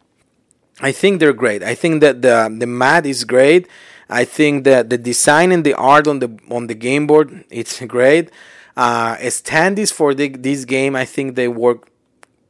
[0.83, 1.63] I think they're great.
[1.63, 3.69] I think that the the mat is great
[4.11, 7.81] I think that the design and the art on the on the game board it's
[7.87, 8.31] great.
[8.77, 11.89] Uh, standees for the, this game, I think they work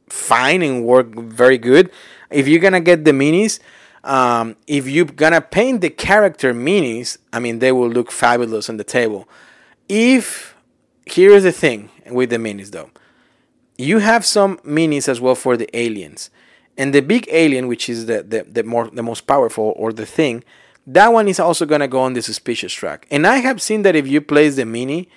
[0.09, 1.91] fine and work very good.
[2.29, 3.59] If you're gonna get the minis,
[4.03, 8.77] um, if you're gonna paint the character minis, I mean they will look fabulous on
[8.77, 9.29] the table.
[9.87, 10.55] If
[11.05, 12.89] here's the thing with the minis though,
[13.77, 16.31] you have some minis as well for the aliens,
[16.75, 20.07] and the big alien, which is the the, the more the most powerful or the
[20.07, 20.43] thing
[20.87, 23.07] that one is also going to go on the suspicious track.
[23.11, 25.09] And I have seen that if you place the mini,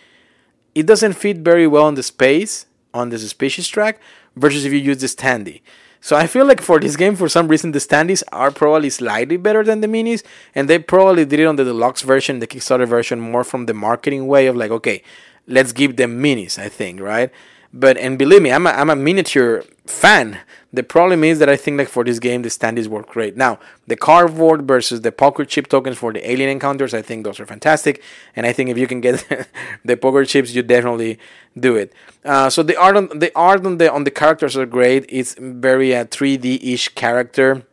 [0.74, 4.00] it doesn't fit very well in the space on the suspicious track
[4.36, 5.62] versus if you use the standee.
[6.00, 9.38] So I feel like for this game, for some reason, the standees are probably slightly
[9.38, 10.22] better than the minis,
[10.54, 13.72] and they probably did it on the deluxe version, the Kickstarter version, more from the
[13.72, 15.02] marketing way of like, okay,
[15.46, 16.58] let's give them minis.
[16.58, 17.30] I think, right?
[17.72, 20.40] But and believe me, I'm a, I'm a miniature fan.
[20.74, 23.36] The problem is that I think like for this game the standees work great.
[23.36, 27.38] Now the cardboard versus the poker chip tokens for the alien encounters, I think those
[27.38, 28.02] are fantastic.
[28.34, 29.24] And I think if you can get
[29.84, 31.18] the poker chips, you definitely
[31.58, 31.92] do it.
[32.24, 35.06] Uh, so the art on the art on the on the characters are great.
[35.08, 37.64] It's very uh, 3D ish character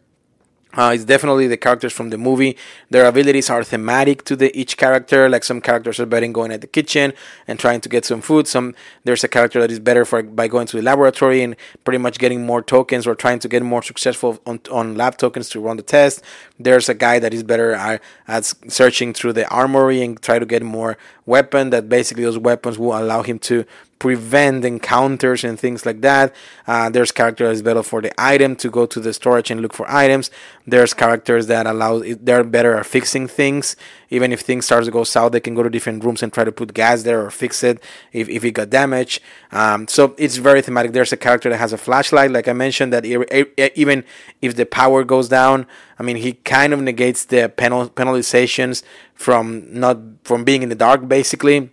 [0.74, 2.58] uh, it's definitely the characters from the movie.
[2.90, 5.28] Their abilities are thematic to the each character.
[5.30, 7.14] Like some characters are better in going at the kitchen
[7.48, 8.48] and trying to get some food.
[8.48, 11.98] Some there's a character that is better for by going to the laboratory and pretty
[11.98, 15.60] much getting more tokens or trying to get more successful on, on lab tokens to
[15.60, 16.24] run the test.
[16.60, 20.46] There's a guy that is better at, at searching through the armory and try to
[20.46, 21.72] get more weapon.
[21.72, 23.66] That basically those weapons will allow him to
[24.02, 26.34] prevent encounters and things like that.
[26.66, 29.88] Uh, there's characters better for the item to go to the storage and look for
[29.88, 30.32] items.
[30.66, 33.76] There's characters that allow they're better at fixing things.
[34.10, 36.44] Even if things start to go south, they can go to different rooms and try
[36.44, 37.78] to put gas there or fix it
[38.12, 39.22] if, if it got damaged.
[39.52, 40.94] Um, so it's very thematic.
[40.94, 44.04] There's a character that has a flashlight, like I mentioned, that even
[44.42, 45.68] if the power goes down,
[46.00, 48.82] I mean, he kind of negates the penal- penalizations
[49.14, 51.70] from not from being in the dark, basically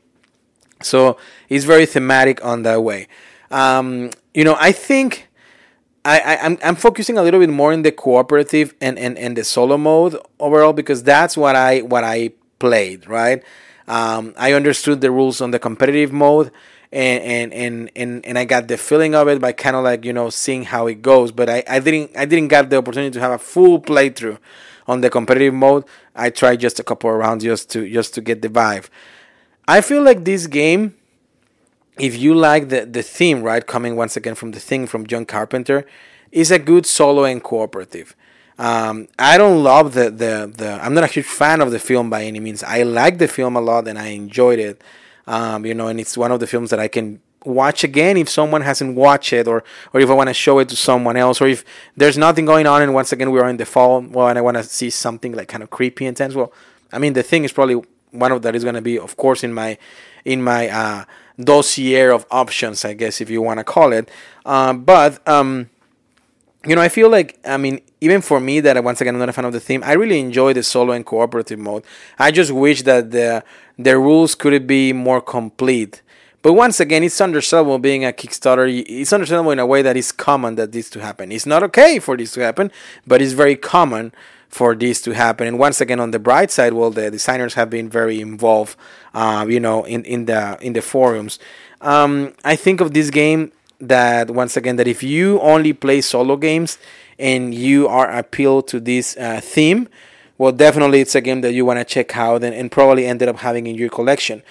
[0.82, 1.16] so
[1.48, 3.08] it's very thematic on that way.
[3.50, 5.28] Um, you know, I think
[6.04, 9.36] I, am I'm, I'm focusing a little bit more in the cooperative and, and, and
[9.36, 13.42] the solo mode overall because that's what I what I played, right?
[13.86, 16.50] Um, I understood the rules on the competitive mode
[16.92, 20.04] and, and, and, and, and I got the feeling of it by kind of like,
[20.04, 21.32] you know, seeing how it goes.
[21.32, 24.38] But I, I didn't I didn't get the opportunity to have a full playthrough
[24.86, 25.84] on the competitive mode.
[26.14, 28.88] I tried just a couple of rounds just to just to get the vibe.
[29.68, 30.94] I feel like this game,
[31.98, 35.26] if you like the, the theme, right, coming once again from the thing from John
[35.26, 35.84] Carpenter,
[36.32, 38.16] is a good solo and cooperative.
[38.58, 42.08] Um, I don't love the, the, the, I'm not a huge fan of the film
[42.08, 42.62] by any means.
[42.62, 44.82] I like the film a lot and I enjoyed it.
[45.26, 48.30] Um, you know, and it's one of the films that I can watch again if
[48.30, 51.40] someone hasn't watched it or or if I want to show it to someone else
[51.40, 51.64] or if
[51.96, 54.42] there's nothing going on and once again we are in the fall well and I
[54.42, 56.52] want to see something like kind of creepy intense well
[56.92, 59.44] I mean the thing is probably one of that is going to be, of course,
[59.44, 59.78] in my
[60.24, 61.04] in my uh,
[61.38, 64.10] dossier of options, I guess, if you want to call it.
[64.44, 65.70] Uh, but um,
[66.66, 69.28] you know, I feel like I mean, even for me, that once again I'm not
[69.28, 69.82] a fan of the theme.
[69.84, 71.84] I really enjoy the solo and cooperative mode.
[72.18, 73.44] I just wish that the
[73.78, 76.02] the rules could be more complete.
[76.40, 78.84] But once again, it's understandable being a Kickstarter.
[78.88, 81.32] It's understandable in a way that it's common that this to happen.
[81.32, 82.70] It's not okay for this to happen,
[83.06, 84.12] but it's very common
[84.48, 85.46] for this to happen.
[85.46, 88.76] And once again, on the bright side, well, the designers have been very involved,
[89.14, 91.38] uh, you know, in, in the in the forums.
[91.80, 96.36] Um, I think of this game that once again that if you only play solo
[96.36, 96.78] games
[97.18, 99.88] and you are appealed to this uh, theme,
[100.38, 103.28] well, definitely it's a game that you want to check out and, and probably ended
[103.28, 104.42] up having in your collection.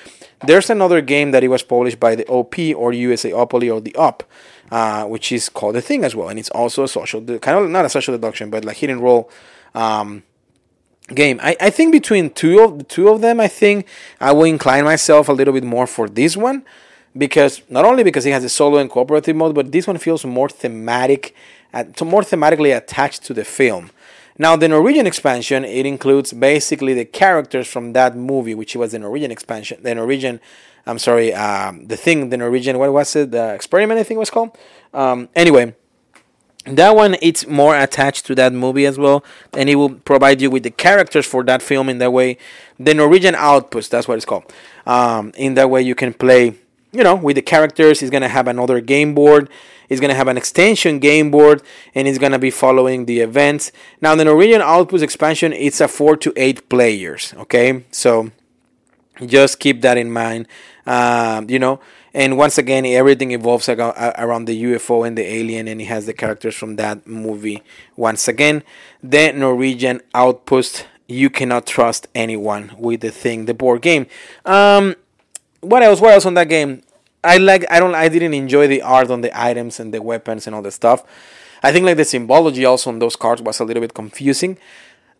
[0.45, 3.95] There's another game that it was published by the OP or USA USAopoly or the
[3.95, 4.23] UP,
[4.69, 7.69] uh, which is called The Thing as well, and it's also a social, kind of
[7.69, 9.29] not a social deduction, but like hidden role
[9.77, 10.23] um,
[11.13, 11.39] game.
[11.41, 13.87] I, I think between two of two of them, I think
[14.19, 16.65] I will incline myself a little bit more for this one
[17.17, 20.25] because not only because it has a solo and cooperative mode, but this one feels
[20.25, 21.35] more thematic,
[21.73, 23.91] uh, more thematically attached to the film.
[24.39, 28.99] Now, the Norwegian expansion it includes basically the characters from that movie, which was the
[28.99, 30.39] Norwegian expansion, the Norwegian.
[30.85, 32.77] I'm sorry, um, the thing, the Norwegian.
[32.77, 33.31] What was it?
[33.31, 34.57] The experiment, I think it was called.
[34.93, 35.75] Um, anyway,
[36.67, 40.49] that one it's more attached to that movie as well and it will provide you
[40.49, 42.37] with the characters for that film in that way.
[42.79, 44.51] The norwegian outpost that's what it's called.
[44.85, 46.55] Um, in that way you can play
[46.91, 48.01] you know with the characters.
[48.01, 49.49] It's going to have another game board.
[49.89, 51.61] It's going to have an extension game board
[51.95, 53.71] and it's going to be following the events.
[54.01, 57.85] Now the norwegian outpost expansion it's a four to eight players okay?
[57.91, 58.31] So
[59.25, 60.47] just keep that in mind.
[60.85, 61.79] Um, you know
[62.13, 66.13] and once again, everything evolves around the UFO and the alien, and it has the
[66.13, 67.61] characters from that movie.
[67.95, 68.63] Once again,
[69.03, 70.85] the Norwegian outpost.
[71.09, 74.07] You cannot trust anyone with the thing, the board game.
[74.43, 74.95] Um,
[75.61, 76.01] what else?
[76.01, 76.81] What else on that game?
[77.23, 77.65] I like.
[77.71, 77.95] I don't.
[77.95, 81.03] I didn't enjoy the art on the items and the weapons and all the stuff.
[81.63, 84.57] I think like the symbology also on those cards was a little bit confusing.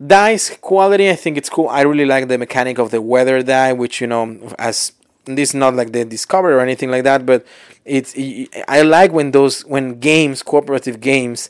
[0.06, 1.68] Dice quality, I think it's cool.
[1.70, 4.92] I really like the mechanic of the weather die, which you know, as
[5.36, 7.46] this is not like the discovery or anything like that but
[7.86, 8.16] it's
[8.68, 11.50] i like when those when games cooperative games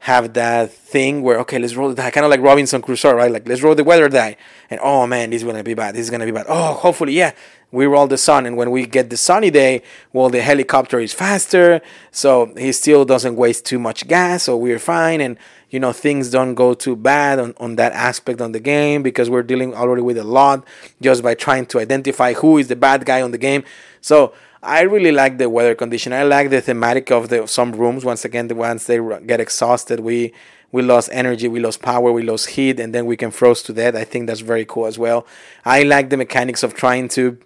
[0.00, 2.10] have that thing where okay let's roll the die.
[2.10, 3.30] Kind of like robinson crusoe right?
[3.30, 4.36] Like let's roll the weather die.
[4.70, 5.94] And oh man this is gonna be bad.
[5.94, 6.46] This is gonna be bad.
[6.48, 7.32] Oh hopefully yeah
[7.70, 8.46] we roll the sun.
[8.46, 9.82] And when we get the sunny day
[10.14, 14.78] well the helicopter is faster so he still doesn't waste too much gas so we're
[14.78, 15.20] fine.
[15.20, 15.36] And
[15.70, 19.30] you know things don't go too bad on, on that aspect on the game because
[19.30, 20.66] we're dealing already with a lot
[21.00, 23.64] just by trying to identify who is the bad guy on the game.
[24.00, 26.12] So i really like the weather condition.
[26.12, 28.04] I like the thematic of the some rooms.
[28.04, 30.34] Once again the ones they get exhausted we
[30.72, 33.72] we lost energy we lost power we lost heat and then we can froze to
[33.72, 33.94] death.
[33.94, 35.26] I think that's very cool as well.
[35.64, 37.38] I like the mechanics of trying to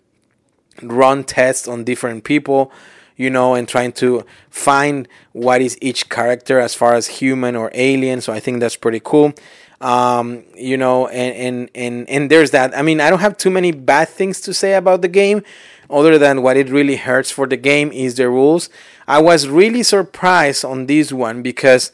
[0.83, 2.73] run tests on different people
[3.17, 7.71] you know, and trying to find what is each character as far as human or
[7.75, 8.21] alien.
[8.21, 9.33] So I think that's pretty cool.
[9.81, 12.77] Um, you know, and, and and and there's that.
[12.77, 15.43] I mean, I don't have too many bad things to say about the game,
[15.91, 18.71] other than what it really hurts for the game is the rules.
[19.07, 21.93] I was really surprised on this one because.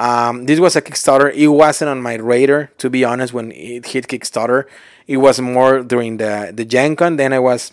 [0.00, 1.34] Um, this was a Kickstarter.
[1.34, 4.66] It wasn't on my radar, to be honest, when it hit Kickstarter.
[5.08, 7.16] It was more during the the Gen Con.
[7.16, 7.72] Then I was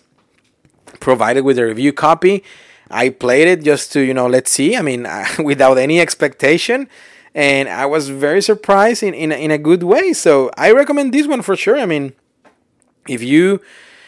[0.99, 2.43] provided with a review copy,
[2.89, 4.75] I played it just to, you know, let's see.
[4.75, 5.07] I mean,
[5.43, 6.87] without any expectation.
[7.33, 10.13] And I was very surprised in, in, in a good way.
[10.13, 11.77] So I recommend this one for sure.
[11.77, 12.13] I mean,
[13.07, 13.61] if you,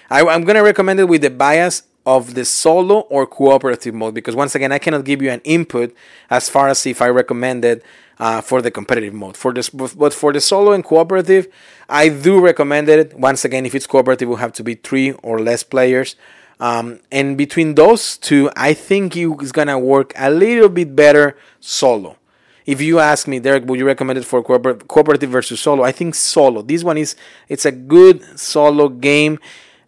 [0.09, 4.13] I, I'm going to recommend it with the bias of the solo or cooperative mode
[4.13, 5.93] because once again, I cannot give you an input
[6.30, 7.84] as far as if I recommend it
[8.17, 9.36] uh, for the competitive mode.
[9.36, 11.47] For this, but for the solo and cooperative,
[11.89, 13.13] I do recommend it.
[13.13, 16.15] Once again, if it's cooperative, will have to be three or less players.
[16.60, 22.18] Um, and between those two, I think it's gonna work a little bit better solo.
[22.66, 25.84] If you ask me, Derek, would you recommend it for cooperative versus solo?
[25.84, 26.62] I think solo.
[26.62, 27.16] This one is
[27.47, 29.39] it's a good solo game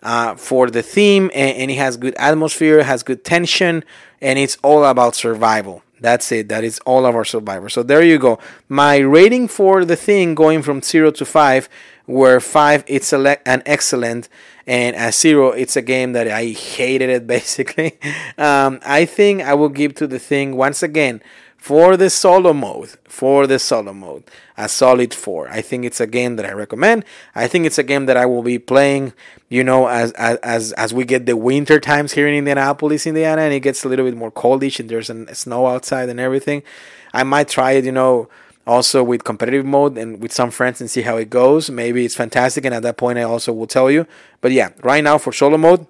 [0.02, 3.84] uh, for the theme, and, and it has good atmosphere, has good tension,
[4.22, 5.84] and it's all about survival.
[6.00, 6.48] That's it.
[6.48, 7.74] That is all of our survivors.
[7.74, 8.40] So there you go.
[8.70, 11.68] My rating for the thing going from zero to five,
[12.06, 14.30] where five it's an excellent,
[14.70, 17.98] and at zero it's a game that I hated it basically.
[18.38, 21.22] Um, I think I will give to the thing once again
[21.58, 22.92] for the solo mode.
[23.06, 24.24] For the solo mode,
[24.56, 25.50] a solid four.
[25.50, 27.04] I think it's a game that I recommend.
[27.36, 29.14] I think it's a game that I will be playing.
[29.50, 33.54] You know, as as as we get the winter times here in Indianapolis, Indiana, and
[33.54, 36.62] it gets a little bit more coldish, and there's an, snow outside and everything.
[37.14, 37.86] I might try it.
[37.86, 38.30] You know
[38.70, 41.72] also with competitive mode and with some friends and see how it goes.
[41.72, 44.06] Maybe it's fantastic, and at that point, I also will tell you.
[44.42, 45.88] But yeah, right now for solo mode,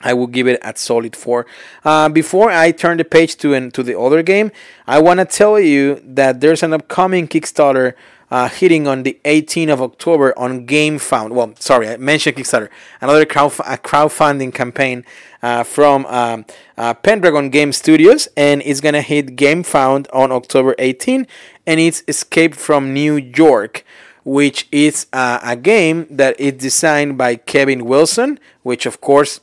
[0.00, 1.44] I will give it at solid four.
[1.84, 4.52] Uh, before I turn the page to an, to the other game,
[4.86, 7.94] I want to tell you that there's an upcoming Kickstarter
[8.30, 11.30] uh, hitting on the 18th of October on GameFound.
[11.30, 12.68] Well, sorry, I mentioned Kickstarter.
[13.00, 15.04] Another crowd, crowdfunding campaign
[15.42, 16.44] uh, from um,
[16.76, 21.26] uh, Pendragon Game Studios, and it's gonna hit GameFound on October 18,
[21.66, 23.84] and it's Escape from New York,
[24.24, 29.40] which is uh, a game that is designed by Kevin Wilson, which of course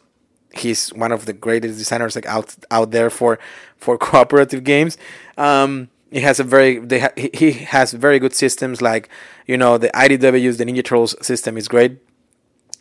[0.53, 3.39] he's one of the greatest designers like out out there for
[3.77, 4.97] for cooperative games.
[5.38, 9.10] Um, he has a very they ha- he has very good systems like
[9.47, 11.97] you know the IDW's the Ninja Turtles system is great.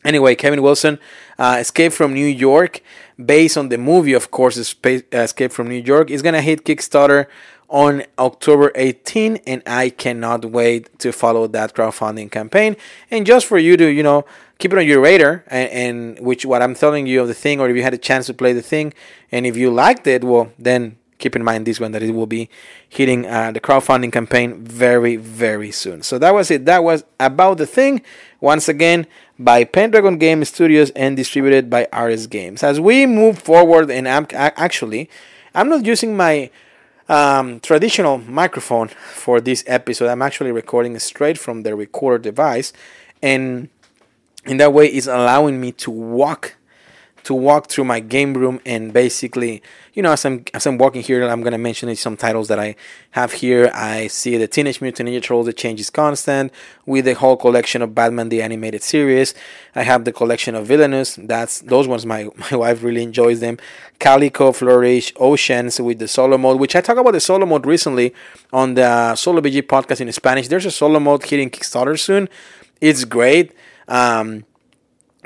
[0.05, 0.99] Anyway, Kevin Wilson,
[1.39, 2.83] uh, Escape from New York,
[3.25, 7.27] based on the movie, of course, Escape from New York, is gonna hit Kickstarter
[7.69, 12.77] on October 18, and I cannot wait to follow that crowdfunding campaign.
[13.11, 14.27] And just for you to, you know,
[14.59, 17.59] keep it on your radar, and, and which what I'm telling you of the thing,
[17.59, 18.93] or if you had a chance to play the thing,
[19.33, 22.27] and if you liked it, well, then keep in mind this one that it will
[22.27, 22.49] be
[22.89, 26.03] hitting uh, the crowdfunding campaign very very soon.
[26.03, 26.65] So that was it.
[26.67, 28.03] That was about the thing.
[28.41, 29.07] Once again
[29.39, 32.63] by pendragon game studios and distributed by rs games.
[32.63, 35.11] As we move forward and I'm, actually
[35.55, 36.51] i'm not using my
[37.09, 40.09] um, traditional microphone for this episode.
[40.09, 42.73] I'm actually recording straight from the recorder device.
[43.23, 43.69] And
[44.47, 46.57] in that way it's allowing me to walk
[47.25, 49.63] to walk through my game room and basically,
[49.95, 52.77] you know, as I'm as I'm walking here, I'm gonna mention some titles that I
[53.13, 53.71] have here.
[53.75, 56.53] I see the Teenage Mutant Ninja Turtles: The Change is Constant,
[56.87, 59.35] with the whole collection of Batman the animated series.
[59.75, 61.17] I have the collection of Villainous.
[61.17, 62.05] That's those ones.
[62.05, 63.59] My my wife really enjoys them.
[63.99, 68.15] Calico, Flourish, Oceans with the solo mode, which I talked about the solo mode recently
[68.53, 70.49] on the Solo BG podcast in Spanish.
[70.49, 72.29] There's a solo mode hitting Kickstarter soon.
[72.81, 73.53] It's great.
[73.89, 74.45] Um,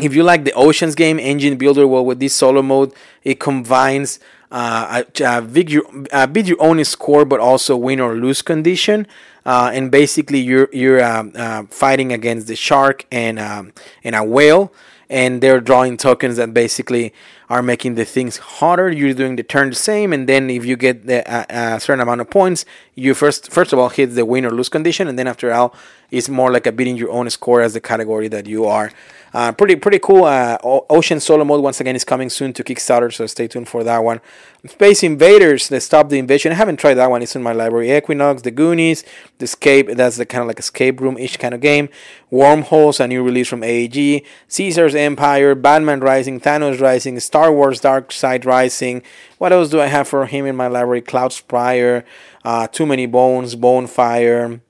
[0.01, 2.93] if you like the Oceans game engine builder, well, with this solo mode,
[3.25, 4.21] it combines
[4.51, 9.07] uh, a, a, big, a your own score, but also win or lose condition.
[9.45, 13.73] Uh, and basically, you're you're um, uh, fighting against the shark and um,
[14.05, 14.73] and a whale,
[15.09, 17.15] and they're drawing tokens that basically
[17.49, 18.91] are making the things harder.
[18.91, 22.21] You're doing the turn the same, and then if you get the, a certain amount
[22.21, 25.27] of points, you first first of all hit the win or lose condition, and then
[25.27, 25.75] after all,
[26.11, 28.93] it's more like a beating your own score as the category that you are.
[29.33, 30.25] Uh, pretty pretty cool.
[30.25, 33.85] Uh, Ocean Solo Mode once again is coming soon to Kickstarter, so stay tuned for
[33.85, 34.21] that one.
[34.67, 36.51] Space Invaders, they Stop the Invasion.
[36.53, 37.23] I haven't tried that one.
[37.23, 37.95] It's in my library.
[37.95, 39.05] Equinox, The Goonies,
[39.39, 39.89] The Escape.
[39.89, 41.89] That's the kind of like escape room ish kind of game.
[42.31, 44.25] Wormholes, a new release from AEG.
[44.49, 49.03] Caesar's Empire, Batman Rising, Thanos Rising, Star Wars Dark Side Rising.
[49.39, 51.03] What else do I have for him in my library?
[51.03, 52.05] Cloud Spire,
[52.45, 54.61] uh, Too Many Bones, Bonefire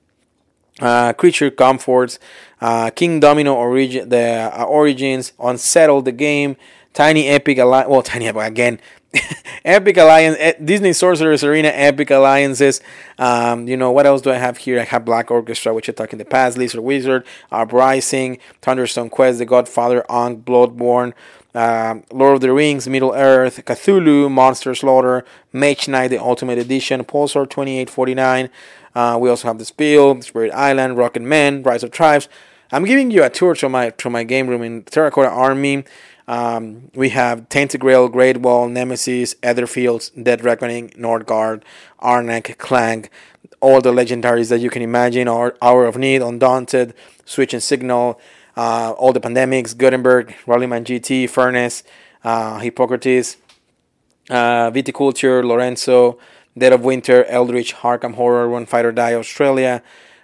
[0.80, 2.18] uh, creature comforts,
[2.60, 6.56] uh, King Domino origin, the uh, origins, unsettled the game,
[6.92, 8.80] Tiny Epic Alliance, well, Tiny Epic again,
[9.64, 12.80] Epic Alliance, eh, Disney Sorcerer's Arena, Epic Alliances.
[13.18, 14.80] Um, you know what else do I have here?
[14.80, 19.38] I have Black Orchestra, which I talked in the past, Lizard Wizard, Uprising, Thunderstone Quest,
[19.38, 21.14] The Godfather, Ankh, Bloodborne.
[21.54, 27.04] Uh, Lord of the Rings, Middle Earth, Cthulhu, Monster Slaughter, Mage Knight, the Ultimate Edition,
[27.04, 28.50] Pulsar 2849,
[28.94, 32.28] uh, we also have the Spiel, Spirit Island, Rocket Man, Rise of Tribes.
[32.72, 35.84] I'm giving you a tour to my to my game room in Terracotta Army.
[36.26, 41.62] Um, we have Tainted Grail, Great Wall, Nemesis, Etherfields, Dead Reckoning, Nordgard,
[42.02, 43.08] Arnak, Clank,
[43.60, 46.92] all the legendaries that you can imagine, or Hour of Need, Undaunted,
[47.24, 48.20] Switch and Signal,
[48.58, 51.84] uh, all the pandemics, Gutenberg, Rallyman GT, Furnace,
[52.24, 53.36] uh, Hippocrates,
[54.30, 56.18] uh, Viticulture, Lorenzo,
[56.58, 59.80] Dead of Winter, Eldritch, Arkham Horror, One Fighter Die, Australia,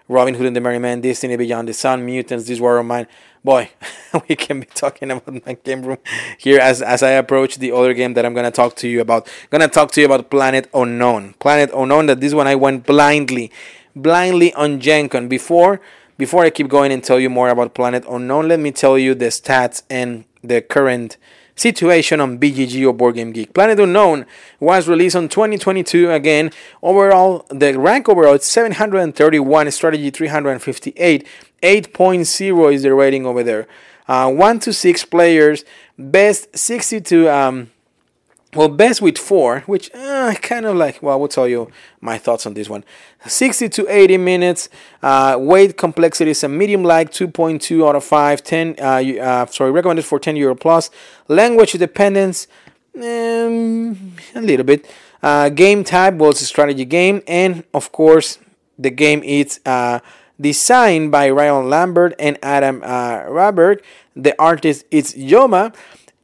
[0.08, 3.06] Robin Hood and the Merry Men, Destiny Beyond the Sun, Mutants, This War of Mine.
[3.44, 3.70] Boy,
[4.28, 5.98] we can be talking about my game room
[6.36, 9.28] here as, as I approach the other game that I'm gonna talk to you about.
[9.50, 11.34] Gonna talk to you about Planet Unknown.
[11.38, 12.06] Planet Unknown.
[12.06, 13.52] That this one I went blindly,
[13.94, 15.28] blindly on Gen Con.
[15.28, 15.80] Before
[16.16, 19.14] before I keep going and tell you more about Planet Unknown, let me tell you
[19.14, 21.16] the stats and the current
[21.56, 23.54] situation on BGG or Board Game Geek.
[23.54, 24.26] Planet Unknown
[24.60, 26.50] was released on 2022 again.
[26.82, 31.26] Overall, the rank overall is 731, strategy 358,
[31.62, 33.66] 8.0 is the rating over there.
[34.06, 35.64] Uh, 1 to 6 players,
[35.98, 37.70] best 62 um,
[38.54, 42.18] well, best with four, which uh, kind of like, well, I will tell you my
[42.18, 42.84] thoughts on this one.
[43.26, 44.68] 60 to 80 minutes.
[45.02, 48.42] Uh, weight complexity is a medium like 2.2 out of 5.
[48.42, 50.90] 10, uh, uh, sorry, recommended for 10 euro plus.
[51.28, 52.46] Language dependence,
[52.96, 54.86] um, a little bit.
[55.22, 57.22] Uh, game type was a strategy game.
[57.26, 58.38] And of course,
[58.78, 60.00] the game is uh,
[60.40, 63.80] designed by Ryan Lambert and Adam Rehberg.
[64.14, 65.74] The artist is Yoma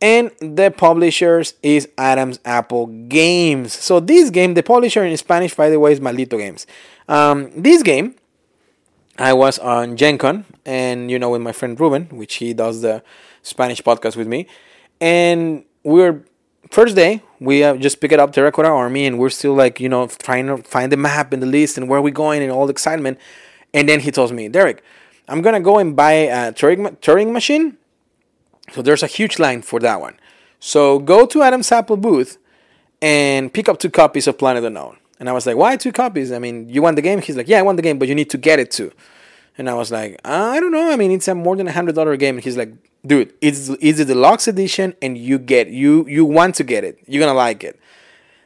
[0.00, 3.72] and the publishers is Adams Apple Games.
[3.72, 6.66] So this game, the publisher in Spanish, by the way, is Maldito Games.
[7.08, 8.14] Um, this game,
[9.18, 12.80] I was on Gen Con, and you know, with my friend Ruben, which he does
[12.82, 13.02] the
[13.42, 14.46] Spanish podcast with me,
[15.00, 16.24] and we are
[16.70, 19.88] first day we uh, just pick it up Terracotta Army, and we're still like you
[19.88, 22.66] know trying to find the map and the list and where we're going and all
[22.66, 23.18] the excitement,
[23.74, 24.82] and then he tells me, Derek,
[25.28, 27.76] I'm gonna go and buy a Turing, Turing machine
[28.72, 30.16] so there's a huge line for that one.
[30.58, 32.38] So go to Adam's Apple booth
[33.00, 34.98] and pick up two copies of Planet Unknown.
[35.18, 36.32] And I was like, why two copies?
[36.32, 37.20] I mean, you want the game?
[37.20, 38.92] He's like, yeah, I want the game, but you need to get it too.
[39.58, 40.90] And I was like, I don't know.
[40.90, 42.36] I mean, it's a more than a hundred dollar game.
[42.36, 42.72] And he's like,
[43.04, 46.98] dude, it's it's the deluxe edition, and you get you you want to get it.
[47.06, 47.78] You're gonna like it.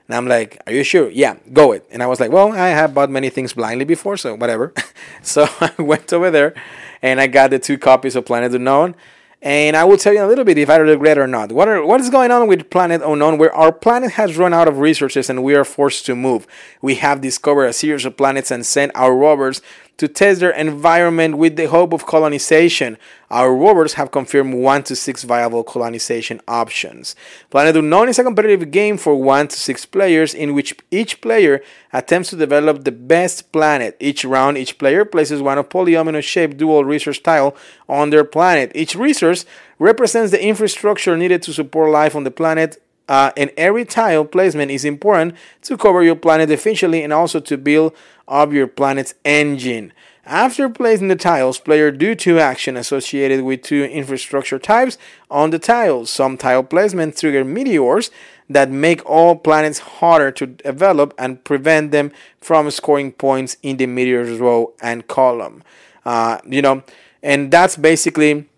[0.09, 1.09] And I'm like, are you sure?
[1.09, 1.87] Yeah, go it.
[1.91, 4.73] And I was like, well, I have bought many things blindly before, so whatever.
[5.23, 6.55] so I went over there,
[7.01, 8.97] and I got the two copies of Planet Unknown
[9.45, 11.53] and I will tell you a little bit if I regret or not.
[11.53, 13.37] What are what is going on with Planet Unknown?
[13.37, 16.47] Where our planet has run out of resources and we are forced to move.
[16.81, 19.61] We have discovered a series of planets and sent our rovers
[19.97, 22.99] to test their environment with the hope of colonization.
[23.31, 27.17] Our rovers have confirmed 1 to 6 viable colonization options.
[27.51, 31.63] Planet Unknown is a competitive game for 1 to 6 players in which each player
[31.93, 33.97] attempts to develop the best planet.
[34.01, 37.57] Each round, each player places one of polyomino shaped dual resource tile
[37.89, 38.73] on their planet.
[38.75, 39.47] Each resource
[39.79, 44.71] represents the infrastructure needed to support life on the planet uh, and every tile placement
[44.71, 47.95] is important to cover your planet efficiently and also to build
[48.27, 49.93] up your planet's engine.
[50.27, 54.97] After placing the tiles, player do two action associated with two infrastructure types
[55.31, 56.09] on the tiles.
[56.09, 58.11] Some tile placement trigger meteors
[58.49, 63.87] that make all planets harder to develop and prevent them from scoring points in the
[63.87, 65.63] meteors row and column.
[66.07, 66.83] Uh, you know,
[67.23, 68.49] and that's basically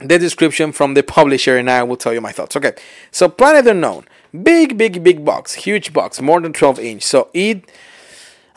[0.00, 2.56] the description from the publisher and I will tell you my thoughts.
[2.56, 2.74] Okay,
[3.10, 4.04] so Planet Unknown,
[4.42, 7.02] big, big, big box, huge box, more than 12 inch.
[7.02, 7.64] So it,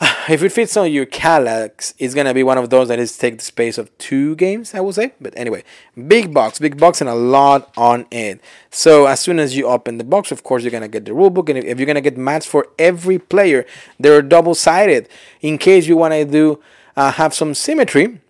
[0.28, 3.38] if it fits on your Kallax, it's gonna be one of those that is take
[3.38, 5.14] the space of two games, I will say.
[5.20, 5.64] But anyway,
[6.06, 8.40] big box, big box, and a lot on it.
[8.70, 11.48] So as soon as you open the box, of course, you're gonna get the rulebook,
[11.48, 13.66] and if you're gonna get mats for every player,
[13.98, 15.08] they're double sided
[15.40, 16.62] in case you wanna do
[16.96, 18.20] uh, have some symmetry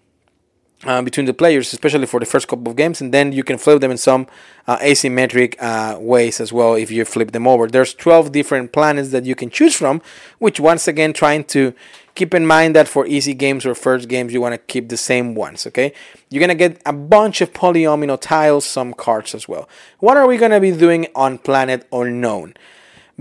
[0.84, 3.58] uh, between the players, especially for the first couple of games, and then you can
[3.58, 4.26] flip them in some
[4.66, 7.68] uh, asymmetric uh, ways as well if you flip them over.
[7.68, 10.02] There's 12 different planets that you can choose from,
[10.38, 11.72] which once again trying to
[12.14, 14.96] keep in mind that for easy games or first games you want to keep the
[14.96, 15.66] same ones.
[15.66, 15.92] Okay,
[16.30, 19.68] you're gonna get a bunch of polyomino tiles, some cards as well.
[20.00, 22.54] What are we gonna be doing on Planet Unknown?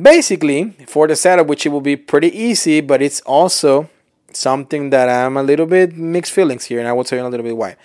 [0.02, 3.90] Basically, for the setup, which it will be pretty easy, but it's also
[4.36, 7.28] something that I'm a little bit mixed feelings here, and I will tell you a
[7.28, 7.76] little bit why.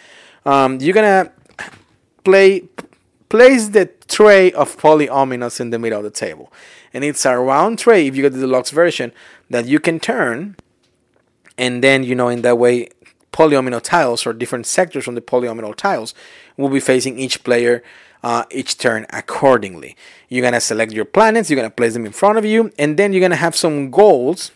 [0.45, 1.33] Um, you're gonna
[2.25, 2.69] play
[3.29, 6.53] place the tray of polyominoes in the middle of the table,
[6.93, 9.13] and it's a round tray if you get the deluxe version
[9.51, 10.57] that you can turn,
[11.59, 12.89] and then you know in that way
[13.33, 16.15] polyomino tiles or different sectors from the polyomino tiles
[16.57, 17.83] will be facing each player
[18.23, 19.97] uh, each turn accordingly.
[20.29, 23.13] You're gonna select your planets, you're gonna place them in front of you, and then
[23.13, 24.51] you're gonna have some goals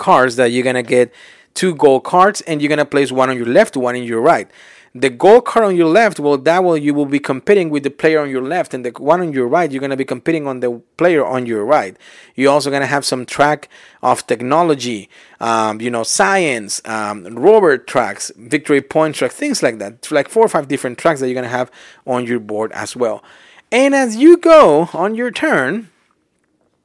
[0.00, 1.14] cards that you're gonna get
[1.54, 4.50] two gold cards and you're gonna place one on your left, one in your right.
[4.92, 7.90] The gold card on your left, well, that will you will be competing with the
[7.90, 10.58] player on your left, and the one on your right, you're gonna be competing on
[10.58, 11.96] the player on your right.
[12.34, 13.68] You're also gonna have some track
[14.02, 20.10] of technology, um, you know, science, um, rover tracks, victory point track, things like that.
[20.10, 21.70] like four or five different tracks that you're gonna have
[22.04, 23.22] on your board as well.
[23.70, 25.88] And as you go on your turn,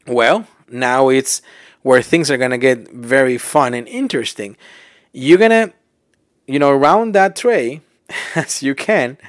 [0.05, 1.41] well, now it's
[1.85, 4.57] where things are gonna get very fun and interesting.
[5.13, 5.71] You're gonna,
[6.47, 7.81] you know, round that tray
[8.35, 9.19] as you can,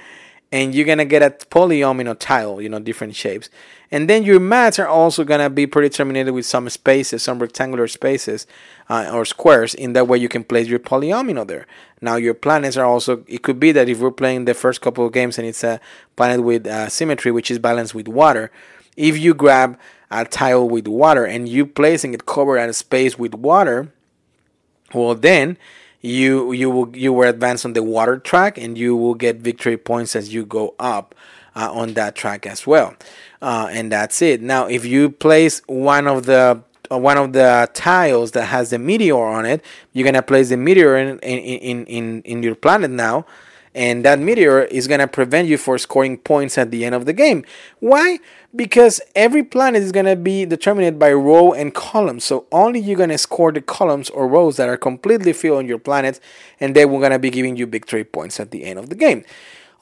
[0.50, 3.50] and you're gonna get a polyomino tile, you know, different shapes.
[3.90, 8.46] And then your mats are also gonna be predetermined with some spaces, some rectangular spaces
[8.88, 9.74] uh, or squares.
[9.74, 11.66] In that way, you can place your polyomino there.
[12.00, 13.22] Now, your planets are also.
[13.28, 15.78] It could be that if we're playing the first couple of games and it's a
[16.16, 18.50] planet with uh, symmetry, which is balanced with water,
[18.96, 19.78] if you grab
[20.10, 23.92] a tile with water and you placing it covered a space with water,
[24.94, 25.58] well then
[26.00, 29.76] you you will you will advance on the water track and you will get victory
[29.76, 31.14] points as you go up
[31.54, 32.94] uh, on that track as well.
[33.42, 34.40] Uh, and that's it.
[34.40, 38.78] Now, if you place one of the uh, one of the tiles that has the
[38.78, 43.26] meteor on it, you're gonna place the meteor in in in, in your planet now
[43.76, 47.12] and that meteor is to prevent you for scoring points at the end of the
[47.12, 47.44] game.
[47.78, 48.18] Why?
[48.56, 52.20] Because every planet is going to be determined by row and column.
[52.20, 55.68] So only you're going to score the columns or rows that are completely filled on
[55.68, 56.18] your planet,
[56.58, 58.94] and they will going to be giving you victory points at the end of the
[58.94, 59.24] game.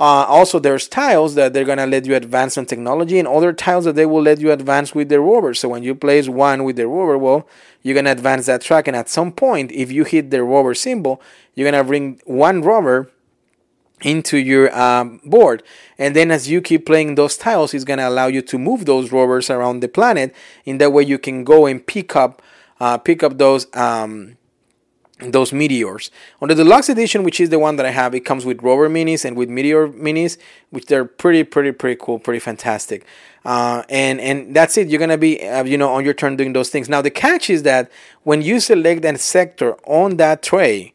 [0.00, 3.84] Uh, also, there's tiles that they're gonna let you advance on technology, and other tiles
[3.84, 5.54] that they will let you advance with the rover.
[5.54, 7.48] So when you place one with the rover, well,
[7.82, 11.22] you're gonna advance that track, and at some point, if you hit the rover symbol,
[11.54, 13.08] you're gonna bring one rover
[14.04, 15.62] into your um, board.
[15.98, 18.84] And then as you keep playing those tiles it's going to allow you to move
[18.84, 20.34] those rovers around the planet.
[20.64, 22.42] In that way you can go and pick up
[22.80, 24.36] uh, pick up those um,
[25.20, 26.10] those meteors.
[26.42, 28.88] On the deluxe edition which is the one that i have it comes with rover
[28.90, 30.36] minis and with meteor minis
[30.70, 33.06] which they're pretty pretty pretty cool pretty fantastic.
[33.44, 34.88] Uh, and and that's it.
[34.88, 36.88] You're gonna be uh, you know on your turn doing those things.
[36.88, 37.90] Now the catch is that
[38.22, 40.93] when you select a sector on that tray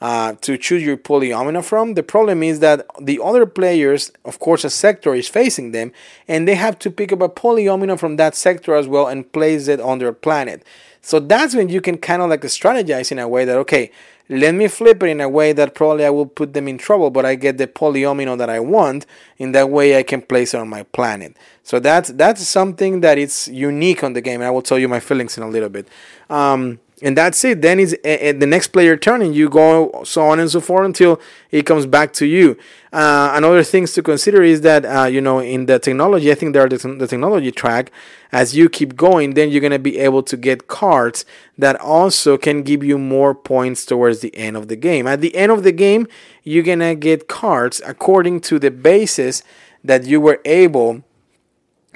[0.00, 1.94] uh, to choose your polyomino from.
[1.94, 5.92] The problem is that the other players, of course, a sector is facing them,
[6.26, 9.68] and they have to pick up a polyomino from that sector as well and place
[9.68, 10.64] it on their planet.
[11.00, 13.90] So that's when you can kind of like strategize in a way that, okay,
[14.28, 17.10] let me flip it in a way that probably I will put them in trouble,
[17.10, 19.06] but I get the polyomino that I want.
[19.38, 21.36] In that way, I can place it on my planet.
[21.62, 24.42] So that's that's something that is unique on the game.
[24.42, 25.88] I will tell you my feelings in a little bit.
[26.28, 27.62] Um, and that's it.
[27.62, 29.32] Then uh, the next player turning.
[29.32, 31.20] you go so on and so forth until
[31.50, 32.56] it comes back to you.
[32.92, 36.52] Uh, another things to consider is that uh, you know in the technology, I think
[36.52, 37.90] there are the, the technology track.
[38.30, 41.24] As you keep going, then you're gonna be able to get cards
[41.56, 45.06] that also can give you more points towards the end of the game.
[45.06, 46.06] At the end of the game,
[46.42, 49.42] you're gonna get cards according to the basis
[49.84, 51.04] that you were able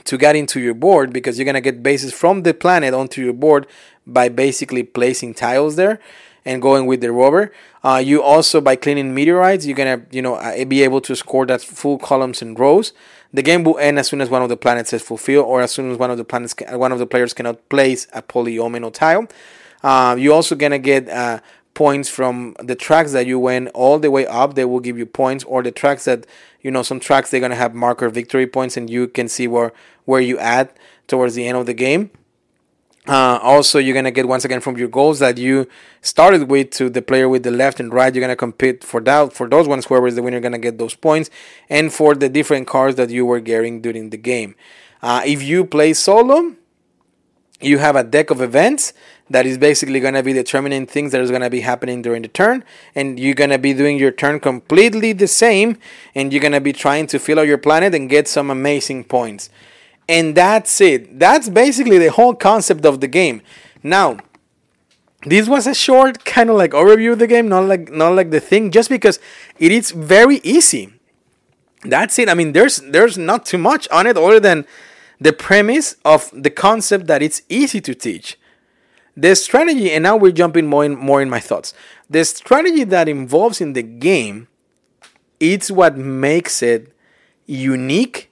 [0.04, 3.32] to get into your board because you're gonna get bases from the planet onto your
[3.32, 3.66] board
[4.06, 6.00] by basically placing tiles there
[6.44, 7.52] and going with the rover.
[7.84, 11.46] Uh, you also by cleaning meteorites, you're gonna you know uh, be able to score
[11.46, 12.92] that full columns and rows.
[13.34, 15.70] The game will end as soon as one of the planets is fulfilled, or as
[15.70, 19.26] soon as one of the planets, one of the players cannot place a polyomino tile.
[19.82, 21.40] Uh, you're also gonna get uh,
[21.74, 24.54] points from the tracks that you went all the way up.
[24.54, 26.26] They will give you points, or the tracks that
[26.60, 29.72] you know some tracks they're gonna have marker victory points, and you can see where
[30.04, 32.10] where you at towards the end of the game.
[33.08, 35.66] Uh, also, you're gonna get once again from your goals that you
[36.02, 38.14] started with to the player with the left and right.
[38.14, 39.86] You're gonna compete for that for those ones.
[39.86, 41.28] Whoever is the winner, gonna get those points,
[41.68, 44.54] and for the different cards that you were getting during the game.
[45.02, 46.54] Uh, if you play solo,
[47.60, 48.92] you have a deck of events
[49.30, 52.22] that is basically going to be determining things that is going to be happening during
[52.22, 52.64] the turn
[52.94, 55.78] and you're going to be doing your turn completely the same
[56.14, 59.04] and you're going to be trying to fill out your planet and get some amazing
[59.04, 59.48] points
[60.08, 61.18] and that's it.
[61.18, 63.42] That's basically the whole concept of the game.
[63.82, 64.18] Now,
[65.24, 68.30] this was a short kind of like overview of the game, not like not like
[68.30, 69.20] the thing, just because
[69.58, 70.92] it is very easy.
[71.84, 72.28] That's it.
[72.28, 74.66] I mean, there's there's not too much on it other than
[75.20, 78.36] the premise of the concept that it's easy to teach.
[79.16, 81.74] The strategy, and now we're jumping more in more in my thoughts.
[82.08, 84.48] The strategy that involves in the game,
[85.38, 86.94] it's what makes it
[87.46, 88.30] unique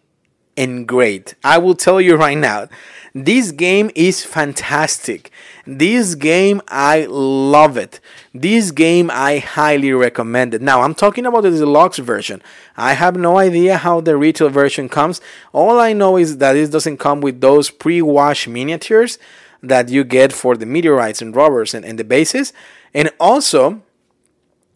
[0.56, 1.34] and great.
[1.44, 2.68] I will tell you right now,
[3.14, 5.30] this game is fantastic.
[5.66, 7.98] This game, I love it.
[8.32, 10.62] This game, I highly recommend it.
[10.62, 12.40] Now, I'm talking about the deluxe version.
[12.76, 15.20] I have no idea how the retail version comes.
[15.52, 19.18] All I know is that it doesn't come with those pre wash miniatures
[19.62, 22.52] that you get for the meteorites and rovers and, and the bases.
[22.94, 23.82] And also,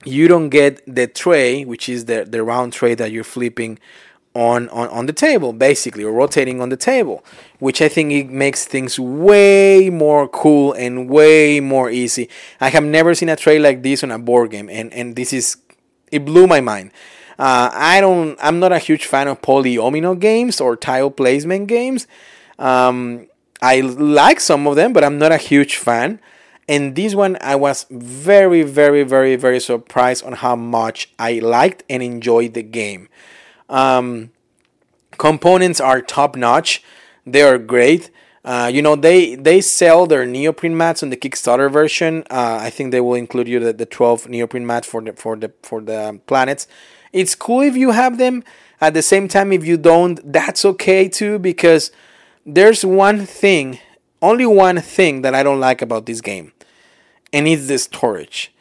[0.05, 3.79] you don't get the tray, which is the, the round tray that you're flipping
[4.35, 7.25] on, on, on the table, basically, or rotating on the table,
[7.61, 12.29] which I think it makes things way more cool and way more easy.
[12.61, 15.33] I have never seen a tray like this on a board game, and, and this
[15.33, 15.57] is,
[16.11, 16.91] it blew my mind.
[17.39, 22.07] Uh, I don't, I'm not a huge fan of polyomino games or tile placement games.
[22.59, 23.29] Um,
[23.65, 26.21] I like some of them, but I'm not a huge fan.
[26.69, 31.83] And this one, I was very, very, very, very surprised on how much I liked
[31.89, 33.09] and enjoyed the game.
[33.71, 34.33] Um,
[35.17, 36.83] components are top notch.
[37.25, 38.11] They are great.
[38.45, 42.23] Uh, you know they they sell their neoprene mats on the Kickstarter version.
[42.31, 45.35] Uh, I think they will include you the, the 12 neoprene mats for the for
[45.37, 46.67] the for the planets.
[47.15, 48.45] It's cool if you have them.
[48.83, 51.91] At the same time, if you don't, that's okay too because
[52.47, 53.79] there's one thing,
[54.21, 56.53] only one thing that I don't like about this game,
[57.33, 58.53] and it's the storage.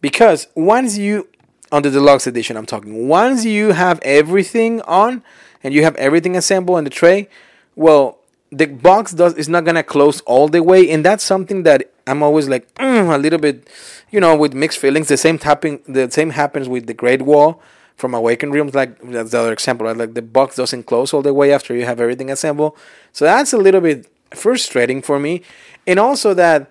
[0.00, 1.28] Because once you
[1.72, 3.08] on the deluxe edition I'm talking.
[3.08, 5.24] Once you have everything on
[5.64, 7.28] and you have everything assembled in the tray,
[7.74, 8.18] well,
[8.50, 12.22] the box does is not gonna close all the way, and that's something that I'm
[12.22, 13.68] always like mm, a little bit,
[14.10, 15.08] you know, with mixed feelings.
[15.08, 17.62] The same tapping, the same happens with the Great Wall
[17.96, 18.74] from Awakened Realms.
[18.74, 19.96] Like that's the other example, right?
[19.96, 22.76] Like the box doesn't close all the way after you have everything assembled,
[23.12, 25.42] so that's a little bit frustrating for me,
[25.86, 26.70] and also that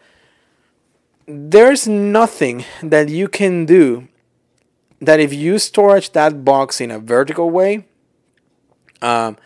[1.27, 4.07] there's nothing that you can do
[4.99, 7.85] that if you storage that box in a vertical way,
[9.01, 9.37] um,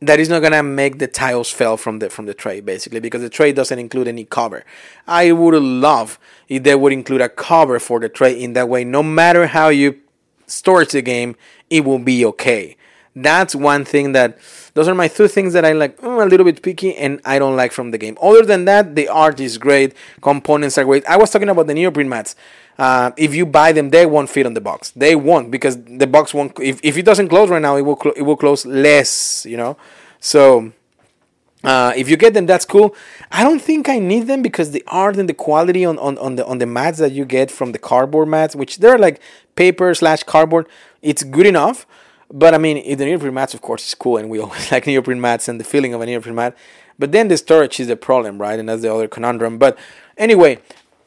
[0.00, 3.20] that is not gonna make the tiles fall from the from the tray basically because
[3.20, 4.64] the tray doesn't include any cover.
[5.06, 8.84] I would love if they would include a cover for the tray in that way.
[8.84, 9.98] No matter how you
[10.48, 11.36] storage the game,
[11.70, 12.76] it will be okay.
[13.14, 14.38] That's one thing that
[14.74, 17.38] those are my two things that I like mm, a little bit picky and I
[17.38, 18.16] don't like from the game.
[18.22, 21.04] Other than that, the art is great, components are great.
[21.06, 22.36] I was talking about the neoprene mats
[22.78, 24.92] uh, if you buy them, they won't fit on the box.
[24.92, 26.58] They won't because the box won't.
[26.60, 29.44] If, if it doesn't close right now, it will cl- it will close less.
[29.44, 29.76] You know,
[30.20, 30.72] so
[31.64, 32.94] Uh, if you get them, that's cool.
[33.32, 36.36] I don't think I need them because the art and the quality on, on, on
[36.36, 39.20] the on the mats that you get from the cardboard mats, which they're like
[39.56, 40.68] paper slash cardboard,
[41.02, 41.86] it's good enough.
[42.32, 45.20] But I mean, the neoprene mats, of course, is cool, and we always like neoprene
[45.20, 46.56] mats and the feeling of a neoprene mat.
[46.98, 48.58] But then the storage is the problem, right?
[48.58, 49.58] And that's the other conundrum.
[49.58, 49.78] But
[50.16, 50.58] anyway,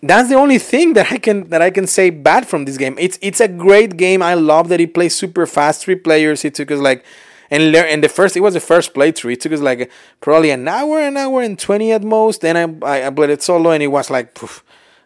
[0.01, 2.95] that's the only thing that I can that I can say bad from this game.
[2.99, 4.21] It's it's a great game.
[4.21, 5.83] I love that it plays super fast.
[5.83, 6.43] Three players.
[6.43, 7.05] It took us like
[7.51, 9.33] and learn and the first it was the first playthrough.
[9.33, 9.91] It took us like
[10.21, 12.41] probably an hour, an hour and twenty at most.
[12.41, 14.63] Then I I, played it solo and it was like poof,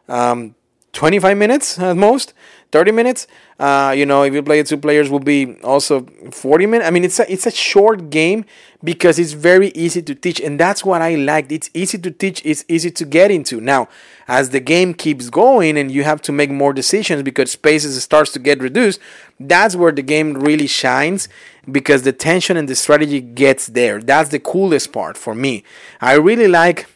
[0.08, 0.56] um,
[0.94, 2.34] twenty five minutes at most,
[2.72, 3.28] thirty minutes.
[3.60, 6.88] Uh, you know, if you play it two players, will be also forty minutes.
[6.88, 8.46] I mean, it's a it's a short game
[8.84, 11.52] because it's very easy to teach, and that's what I liked.
[11.52, 12.42] It's easy to teach.
[12.46, 13.62] It's easy to get into.
[13.62, 13.88] Now,
[14.28, 18.32] as the game keeps going and you have to make more decisions because spaces starts
[18.34, 19.00] to get reduced,
[19.40, 21.30] that's where the game really shines
[21.72, 24.00] because the tension and the strategy gets there.
[24.02, 25.64] That's the coolest part for me.
[26.02, 26.88] I really like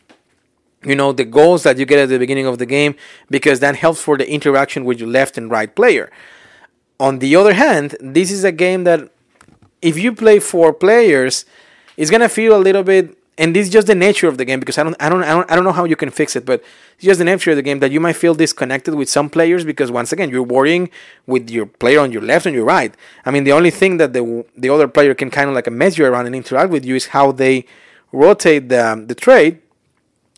[0.84, 2.96] you know the goals that you get at the beginning of the game
[3.30, 6.12] because that helps for the interaction with your left and right player.
[7.00, 9.10] On the other hand, this is a game that
[9.82, 11.46] if you play four players,
[11.98, 14.60] it's gonna feel a little bit and this is just the nature of the game
[14.60, 16.46] because I don't, I don't, I don't, I don't know how you can fix it,
[16.46, 16.62] but
[16.96, 19.64] it's just the nature of the game that you might feel disconnected with some players
[19.64, 20.90] because once again you're worrying
[21.26, 22.94] with your player on your left and your right.
[23.26, 25.98] I mean, the only thing that the the other player can kind of like mess
[25.98, 27.66] you around and interact with you is how they
[28.12, 29.62] rotate the the trade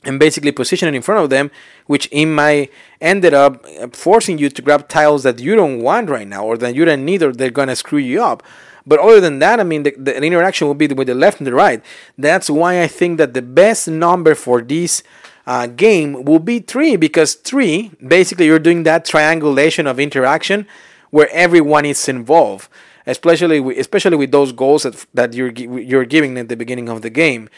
[0.04, 1.52] and basically position it in front of them,
[1.86, 6.28] which in my ended up forcing you to grab tiles that you don't want right
[6.28, 8.44] now or that you don't need or they're gonna screw you up.
[8.86, 11.46] But other than that, I mean, the, the interaction will be with the left and
[11.46, 11.84] the right.
[12.18, 15.04] That's why I think that the best number for this
[15.46, 20.66] uh, game will be three, because three, basically, you're doing that triangulation of interaction
[21.12, 22.70] where everyone is involved.
[23.06, 27.02] Especially, with, especially with those goals that, that you're you're giving at the beginning of
[27.02, 27.50] the game.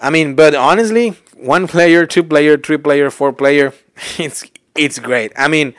[0.00, 3.72] I mean, but honestly, one player, two player, three player, four player,
[4.18, 5.32] it's it's great.
[5.36, 5.74] I mean,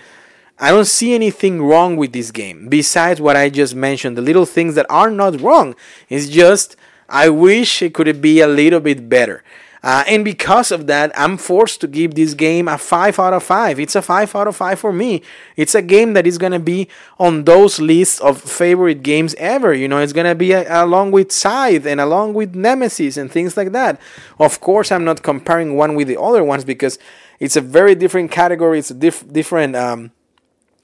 [0.57, 4.17] I don't see anything wrong with this game besides what I just mentioned.
[4.17, 5.75] The little things that are not wrong.
[6.09, 6.75] It's just
[7.09, 9.43] I wish it could be a little bit better.
[9.85, 13.43] Uh, and because of that, I'm forced to give this game a 5 out of
[13.43, 13.79] 5.
[13.79, 15.21] It's a 5 out of 5 for me.
[15.55, 19.75] It's a game that is going to be on those lists of favorite games ever.
[19.75, 23.31] You know, it's going to be a, along with Scythe and along with Nemesis and
[23.31, 24.01] things like that.
[24.39, 26.97] Of course, I'm not comparing one with the other ones because
[27.39, 28.79] it's a very different category.
[28.79, 29.75] It's a diff- different.
[29.75, 30.11] Um,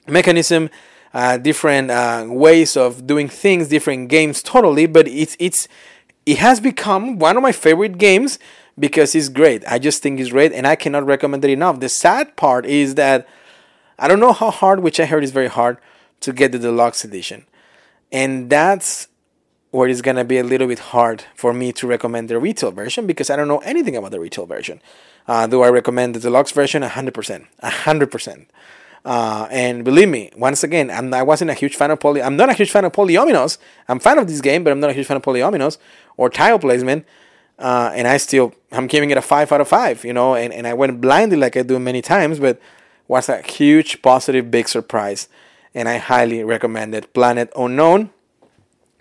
[0.07, 0.69] mechanism,
[1.13, 4.85] uh, different uh, ways of doing things, different games totally.
[4.85, 5.67] But it's it's
[6.25, 8.39] it has become one of my favorite games
[8.81, 9.63] because it's great.
[9.65, 11.79] I just think it's great, and I cannot recommend it enough.
[11.79, 13.27] The sad part is that
[13.97, 15.77] I don't know how hard, which I heard is very hard,
[16.21, 17.45] to get the deluxe edition,
[18.11, 19.07] and that's
[19.69, 23.07] where it's gonna be a little bit hard for me to recommend the retail version
[23.07, 24.81] because I don't know anything about the retail version.
[25.27, 26.83] Uh, do I recommend the deluxe version?
[26.83, 27.47] 100%.
[27.63, 28.45] 100%.
[29.03, 32.21] Uh, and believe me, once again, I'm, I wasn't a huge fan of poly.
[32.21, 33.57] I'm not a huge fan of polyominoes.
[33.87, 35.77] I'm fan of this game, but I'm not a huge fan of polyominoes
[36.17, 37.05] or tile placement.
[37.61, 40.03] Uh, and I still, I'm giving it a five out of five.
[40.03, 42.59] You know, and, and I went blindly like I do many times, but
[43.07, 45.27] was a huge positive big surprise,
[45.75, 47.13] and I highly recommend it.
[47.13, 48.09] Planet Unknown,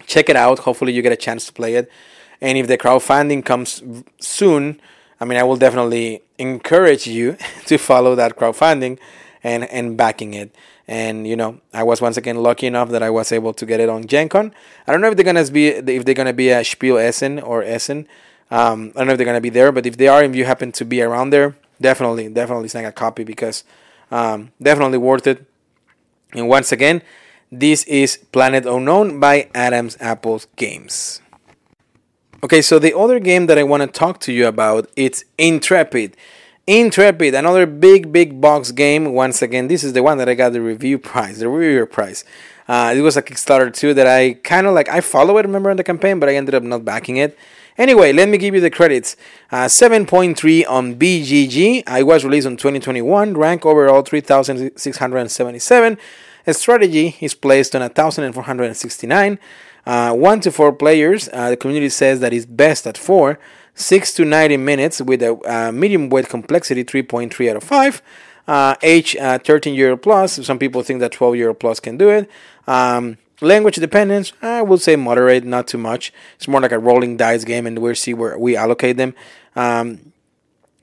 [0.06, 0.60] check it out.
[0.60, 1.90] Hopefully, you get a chance to play it.
[2.40, 3.82] And if the crowdfunding comes
[4.20, 4.80] soon,
[5.20, 7.36] I mean, I will definitely encourage you
[7.66, 8.98] to follow that crowdfunding
[9.42, 10.54] and and backing it.
[10.88, 13.78] And you know, I was once again lucky enough that I was able to get
[13.78, 14.52] it on Gen Con.
[14.86, 17.62] I don't know if they're gonna be if they're gonna be a Spiel Essen or
[17.62, 18.08] Essen.
[18.50, 20.44] Um, I don't know if they're gonna be there, but if they are, if you
[20.44, 23.64] happen to be around there, definitely, definitely snag a copy because
[24.10, 25.46] um, definitely worth it.
[26.32, 27.02] And once again,
[27.50, 31.20] this is Planet Unknown by Adams Apples Games.
[32.42, 36.16] Okay, so the other game that I want to talk to you about it's Intrepid.
[36.66, 39.12] Intrepid, another big, big box game.
[39.12, 42.24] Once again, this is the one that I got the review prize, the reviewer prize.
[42.68, 45.70] Uh, it was a Kickstarter too that I kind of like, I follow it, remember,
[45.70, 47.36] in the campaign, but I ended up not backing it.
[47.80, 49.16] Anyway, let me give you the credits.
[49.50, 51.82] Uh, 7.3 on BGG.
[51.86, 53.32] I was released in 2021.
[53.32, 55.98] Rank overall 3,677.
[56.46, 59.38] A strategy is placed on 1,469.
[59.86, 61.30] Uh, 1 to 4 players.
[61.32, 63.38] Uh, the community says that it's best at 4.
[63.74, 68.02] 6 to 90 minutes with a uh, medium weight complexity 3.3 out of 5
[68.46, 72.10] uh, age uh, 13 year plus some people think that 12 year plus can do
[72.10, 72.28] it
[72.66, 77.16] um, language dependence i would say moderate not too much it's more like a rolling
[77.16, 79.14] dice game and we'll see where we allocate them
[79.56, 80.12] um,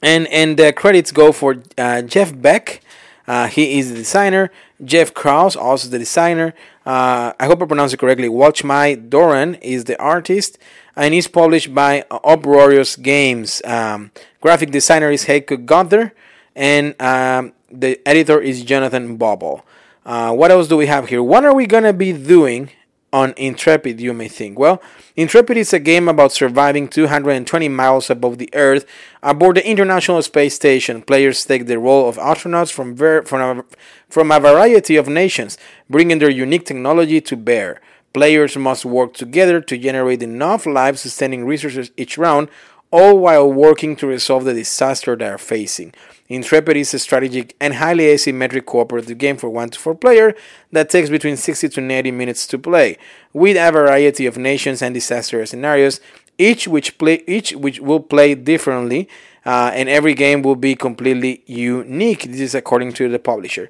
[0.01, 2.81] and and the credits go for uh, jeff beck
[3.27, 4.49] Uh, he is the designer.
[4.91, 6.53] Jeff Kraus, also the designer.
[6.85, 8.29] Uh, I hope I pronounced it correctly.
[8.29, 10.57] Watch My Doran is the artist,
[10.95, 13.61] and is published by Uproarious Games.
[13.65, 16.11] Um, graphic designer is Heiko Gotter,
[16.55, 19.65] and um, the editor is Jonathan Bobble.
[20.07, 21.21] Uh, what else do we have here?
[21.21, 22.69] What are we gonna be doing
[23.11, 24.57] on Intrepid, you may think?
[24.57, 24.81] Well,
[25.17, 28.85] Intrepid is a game about surviving 220 miles above the Earth
[29.21, 31.01] aboard the International Space Station.
[31.01, 33.65] Players take the role of astronauts from, ver- from, a,
[34.07, 35.57] from a variety of nations,
[35.89, 37.81] bringing their unique technology to bear.
[38.13, 42.47] Players must work together to generate enough life sustaining resources each round,
[42.91, 45.93] all while working to resolve the disaster they are facing.
[46.29, 50.35] Intrepid is a strategic and highly asymmetric cooperative game for 1 to 4 player
[50.71, 52.97] that takes between 60 to 90 minutes to play,
[53.31, 56.01] with a variety of nations and disaster scenarios,
[56.37, 59.07] each which play each which will play differently,
[59.45, 62.23] uh, and every game will be completely unique.
[62.23, 63.69] This is according to the publisher.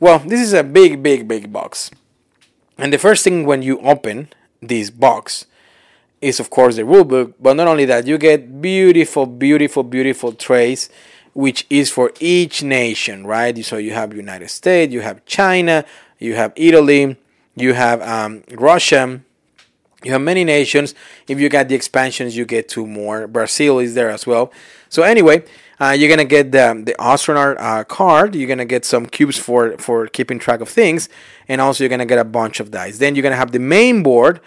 [0.00, 1.92] Well, this is a big, big, big box,
[2.76, 4.28] and the first thing when you open
[4.60, 5.46] this box
[6.20, 7.34] is of course the rulebook.
[7.38, 10.90] But not only that, you get beautiful, beautiful, beautiful trays
[11.34, 13.64] which is for each nation, right?
[13.64, 15.84] So you have United States, you have China,
[16.18, 17.16] you have Italy,
[17.56, 19.20] you have um, Russia,
[20.04, 20.94] you have many nations.
[21.28, 23.26] If you get the expansions, you get two more.
[23.26, 24.52] Brazil is there as well.
[24.88, 25.44] So anyway,
[25.80, 28.34] uh, you're gonna get the the astronaut uh, card.
[28.34, 31.08] You're gonna get some cubes for for keeping track of things,
[31.48, 32.98] and also you're gonna get a bunch of dice.
[32.98, 34.40] Then you're gonna have the main board.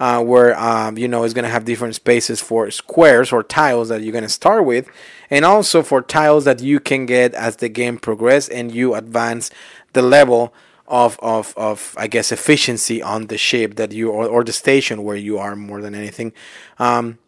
[0.00, 4.02] Uh, where um, you know it's to have different spaces for squares or tiles that
[4.02, 4.88] you're to start with
[5.34, 9.50] and also for tiles that you can get as the game progresses and you advance
[9.92, 10.54] the level
[10.86, 15.02] of, of, of I guess efficiency on the ship that you or, or the station
[15.02, 16.32] where you are more than anything.
[16.78, 17.18] Um,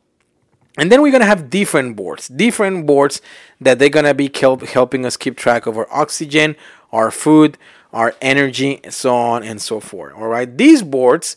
[0.79, 3.21] and then we're gonna have different boards, different boards
[3.61, 6.55] that they're gonna be help, helping us keep track of our oxygen,
[6.93, 7.59] our food,
[7.93, 10.15] our energy, and so on and so forth.
[10.15, 11.37] All right, these boards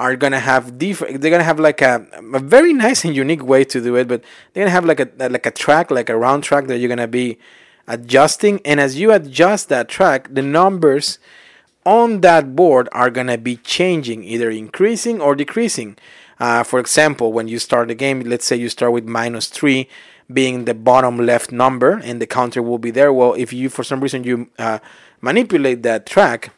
[0.00, 1.20] are gonna have different.
[1.20, 4.24] They're gonna have like a, a very nice and unique way to do it, but
[4.52, 7.06] they're gonna have like a like a track, like a round track that you're gonna
[7.06, 7.38] be
[7.86, 8.60] adjusting.
[8.64, 11.18] And as you adjust that track, the numbers
[11.84, 15.98] on that board are gonna be changing, either increasing or decreasing.
[16.38, 19.86] Uh, for example, when you start the game, let's say you start with minus three
[20.32, 23.12] being the bottom left number, and the counter will be there.
[23.12, 24.78] Well, if you for some reason you uh,
[25.20, 26.54] manipulate that track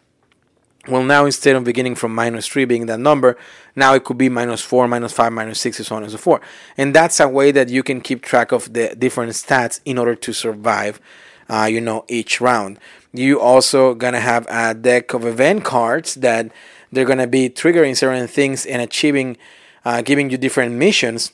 [0.89, 3.37] well, now instead of beginning from minus 3 being that number,
[3.76, 6.18] now it could be minus 4, minus 5, minus 6, and so on and so
[6.18, 6.43] forth.
[6.76, 10.16] And that's a way that you can keep track of the different stats in order
[10.16, 11.01] to survive,
[11.49, 12.80] uh, you know, each round.
[13.12, 16.51] You also gonna have a deck of event cards that
[16.91, 19.37] they're gonna be triggering certain things and achieving,
[19.85, 21.33] uh, giving you different missions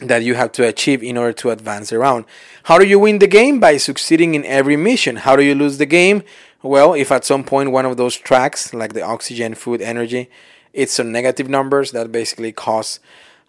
[0.00, 2.24] that you have to achieve in order to advance around.
[2.64, 3.60] How do you win the game?
[3.60, 5.16] By succeeding in every mission.
[5.16, 6.22] How do you lose the game?
[6.66, 10.28] Well, if at some point one of those tracks, like the oxygen, food, energy,
[10.72, 12.98] it's some negative numbers that basically cause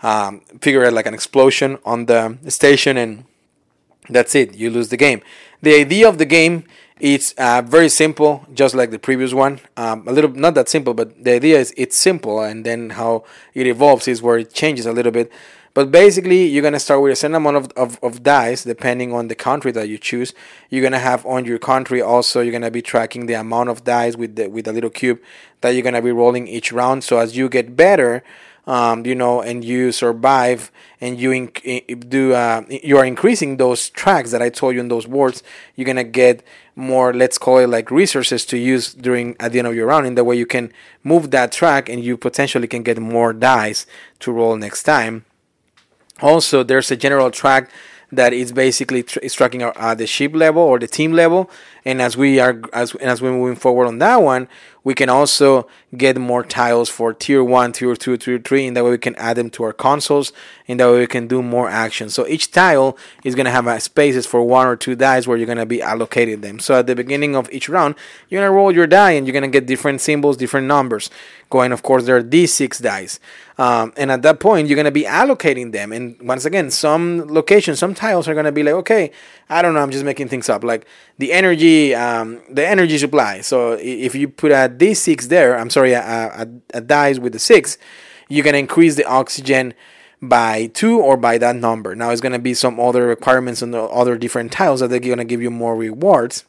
[0.03, 3.25] um, figure out like an explosion on the station, and
[4.07, 4.55] that's it.
[4.55, 5.21] You lose the game.
[5.63, 6.65] The idea of the game
[6.99, 9.61] is uh, very simple, just like the previous one.
[9.75, 13.23] Um, a little not that simple, but the idea is it's simple, and then how
[13.55, 15.31] it evolves is where it changes a little bit.
[15.77, 19.27] But basically, you're gonna start with a certain amount of, of, of dice, depending on
[19.27, 20.33] the country that you choose.
[20.71, 22.41] You're gonna have on your country also.
[22.41, 25.19] You're gonna be tracking the amount of dice with the with a little cube
[25.61, 27.03] that you're gonna be rolling each round.
[27.03, 28.23] So as you get better,
[28.65, 33.91] um, you know, and you survive and you inc- do uh, you are increasing those
[33.91, 35.43] tracks that I told you in those words,
[35.75, 36.43] you're gonna get
[36.75, 40.07] more, let's call it like resources to use during at the end of your round.
[40.07, 40.73] In the way you can
[41.03, 43.85] move that track and you potentially can get more dice
[44.21, 45.26] to roll next time.
[46.21, 47.69] Also, there's a general track
[48.11, 51.49] that is basically tr- tracking our, uh, the ship level or the team level,
[51.87, 54.49] and as we are as as we're moving forward on that one,
[54.87, 55.67] we can also
[55.97, 58.67] get more tiles for tier 1, tier 2, tier 3.
[58.67, 60.31] and that way, we can add them to our consoles.
[60.65, 62.09] and that way, we can do more action.
[62.09, 65.37] So each tile is going to have uh, spaces for one or two dice where
[65.37, 66.59] you're going to be allocating them.
[66.59, 67.95] So at the beginning of each round,
[68.29, 71.09] you're going to roll your die and you're going to get different symbols, different numbers.
[71.49, 73.19] Going, of course, there are these six dice.
[73.57, 75.91] Um, and at that point, you're going to be allocating them.
[75.91, 79.11] And once again, some locations, some tiles are going to be like, okay,
[79.49, 80.63] I don't know, I'm just making things up.
[80.63, 80.85] Like
[81.17, 83.41] the energy, um, the energy supply.
[83.41, 87.39] So if you put a D6 there, I'm sorry, a, a, a dice with the
[87.39, 87.77] six,
[88.29, 89.73] you can increase the oxygen
[90.21, 91.95] by two or by that number.
[91.95, 95.25] Now it's gonna be some other requirements on the other different tiles that they're gonna
[95.25, 96.45] give you more rewards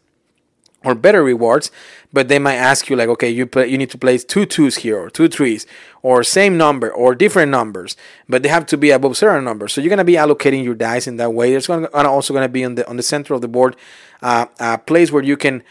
[0.85, 1.71] or better rewards,
[2.13, 4.77] but they might ask you like, okay, you play, you need to place two twos
[4.77, 5.67] here or two threes
[6.03, 7.97] or same number or different numbers,
[8.29, 9.73] but they have to be above certain numbers.
[9.73, 11.51] So you're gonna be allocating your dice in that way.
[11.51, 13.77] There's gonna, also gonna be on the on the center of the board
[14.23, 15.63] uh, a place where you can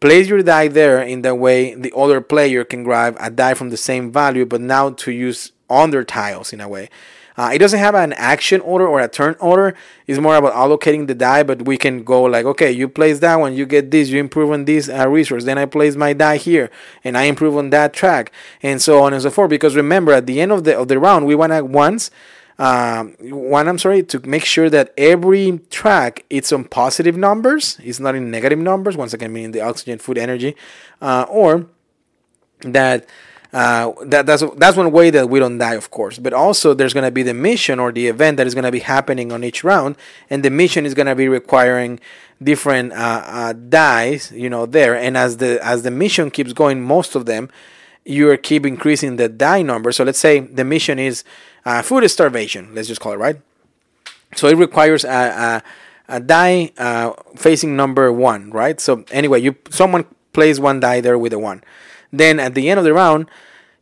[0.00, 3.70] place your die there in that way the other player can grab a die from
[3.70, 6.88] the same value but now to use on their tiles in a way
[7.36, 9.74] uh, it doesn't have an action order or a turn order.
[10.06, 13.36] It's more about allocating the die, but we can go like, okay, you place that
[13.36, 15.44] one, you get this, you improve on this uh, resource.
[15.44, 16.70] Then I place my die here,
[17.04, 19.50] and I improve on that track, and so on and so forth.
[19.50, 22.10] Because remember, at the end of the of the round, we want to once.
[22.58, 27.98] Um, one, I'm sorry, to make sure that every track it's on positive numbers, it's
[27.98, 28.96] not in negative numbers.
[28.96, 30.54] Once again, meaning the oxygen, food, energy,
[31.00, 31.66] uh, or
[32.60, 33.06] that
[33.52, 36.18] uh, that that's that's one way that we don't die, of course.
[36.18, 38.72] But also, there's going to be the mission or the event that is going to
[38.72, 39.96] be happening on each round,
[40.30, 42.00] and the mission is going to be requiring
[42.42, 44.96] different uh, uh, dies, you know, there.
[44.96, 47.50] And as the as the mission keeps going, most of them,
[48.06, 49.92] you keep increasing the die number.
[49.92, 51.22] So let's say the mission is
[51.66, 52.74] uh, food starvation.
[52.74, 53.36] Let's just call it right.
[54.34, 55.62] So it requires a,
[56.08, 58.80] a, a die uh, facing number one, right?
[58.80, 61.62] So anyway, you someone plays one die there with a one
[62.12, 63.28] then at the end of the round,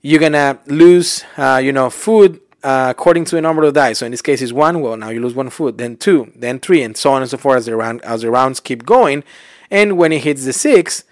[0.03, 3.99] you're gonna lose, uh, you know, food uh, according to the number of dice.
[3.99, 4.81] So in this case, it's one.
[4.81, 5.79] Well, now you lose one food.
[5.79, 6.31] Then two.
[6.35, 8.85] Then three, and so on and so forth as the round as the rounds keep
[8.85, 9.25] going.
[9.71, 11.05] And when it hits the six,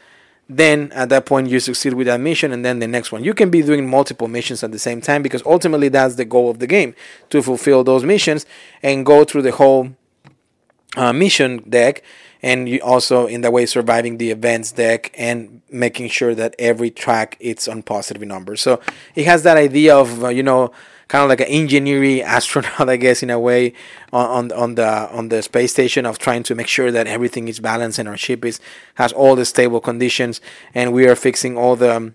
[0.48, 3.24] then at that point you succeed with that mission, and then the next one.
[3.24, 6.50] You can be doing multiple missions at the same time because ultimately that's the goal
[6.50, 6.94] of the game
[7.30, 8.46] to fulfill those missions
[8.82, 9.90] and go through the whole
[10.96, 12.02] uh, mission deck
[12.42, 16.90] and you also in that way surviving the events deck and making sure that every
[16.90, 18.60] track it's on positive numbers.
[18.60, 18.80] So
[19.14, 20.72] it has that idea of uh, you know
[21.08, 23.72] kind of like an engineering astronaut i guess in a way
[24.12, 27.48] on, on on the on the space station of trying to make sure that everything
[27.48, 28.60] is balanced and our ship is
[28.96, 30.40] has all the stable conditions
[30.74, 32.14] and we are fixing all the um,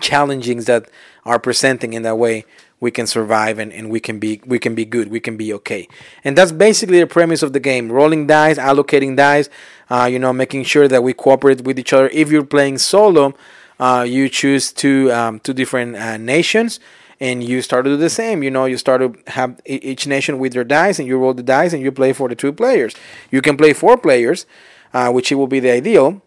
[0.00, 0.86] that
[1.24, 2.44] are presenting in that way
[2.84, 5.48] we can survive and, and we can be we can be good we can be
[5.58, 5.82] okay.
[6.24, 9.48] And that's basically the premise of the game rolling dice allocating dice
[9.94, 12.08] uh, you know making sure that we cooperate with each other.
[12.22, 13.34] If you're playing solo
[13.80, 16.78] uh, you choose two um, two different uh, nations
[17.20, 18.42] and you start to do the same.
[18.42, 19.08] You know you start to
[19.38, 22.28] have each nation with their dice and you roll the dice and you play for
[22.28, 22.94] the two players.
[23.30, 24.46] You can play four players
[24.92, 26.22] uh, which it will be the ideal.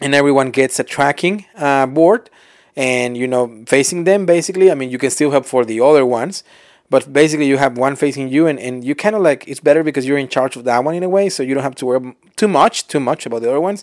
[0.00, 2.28] And everyone gets a tracking uh, board
[2.76, 6.06] and you know facing them basically i mean you can still help for the other
[6.06, 6.42] ones
[6.88, 9.82] but basically you have one facing you and, and you kind of like it's better
[9.82, 11.86] because you're in charge of that one in a way so you don't have to
[11.86, 13.82] worry too much too much about the other ones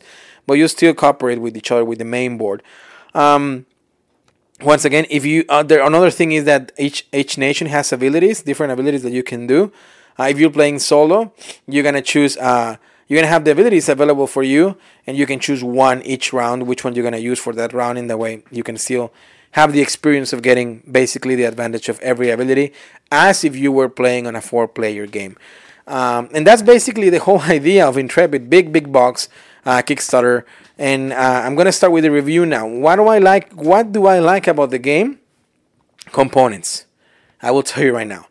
[0.50, 2.64] but you still cooperate with each other with the main board.
[3.14, 3.68] Um,
[4.62, 8.42] once again if you uh, there another thing is that each each nation has abilities
[8.42, 9.72] different abilities that you can do.
[10.20, 11.32] Uh, if you're playing solo
[11.68, 12.78] you're gonna choose uh,
[13.10, 16.32] you're going to have the abilities available for you and you can choose one each
[16.32, 17.97] round which one you're going to use for that round.
[17.97, 19.12] In the way you can still
[19.51, 22.72] have the experience of getting basically the advantage of every ability
[23.12, 25.36] as if you were playing on a four player game.
[25.88, 28.47] Um, and that's basically the whole idea of intrepid.
[28.47, 29.28] Big big box
[29.66, 30.43] uh, kickstarter.
[30.78, 32.68] And uh, i'm going to start with the review now.
[32.68, 35.20] What do i like what do i like about the game?
[36.12, 36.86] Components.
[37.41, 38.29] I will tell you right now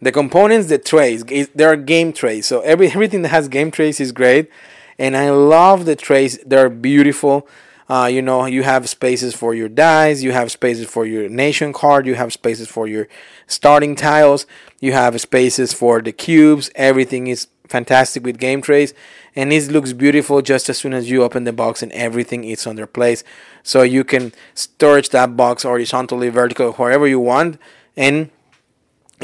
[0.00, 1.24] the components, the trays,
[1.54, 2.46] there are game trays.
[2.46, 4.50] So every everything that has game trays is great,
[4.98, 6.38] and I love the trays.
[6.44, 7.48] They're beautiful.
[7.88, 11.72] Uh, you know, you have spaces for your dice, you have spaces for your nation
[11.72, 13.06] card, you have spaces for your
[13.46, 14.46] starting tiles,
[14.80, 16.70] you have spaces for the cubes.
[16.76, 18.94] Everything is fantastic with game trays,
[19.36, 22.66] and it looks beautiful just as soon as you open the box and everything is
[22.66, 23.22] on their place.
[23.62, 27.58] So you can storage that box horizontally, vertical, wherever you want,
[27.96, 28.30] and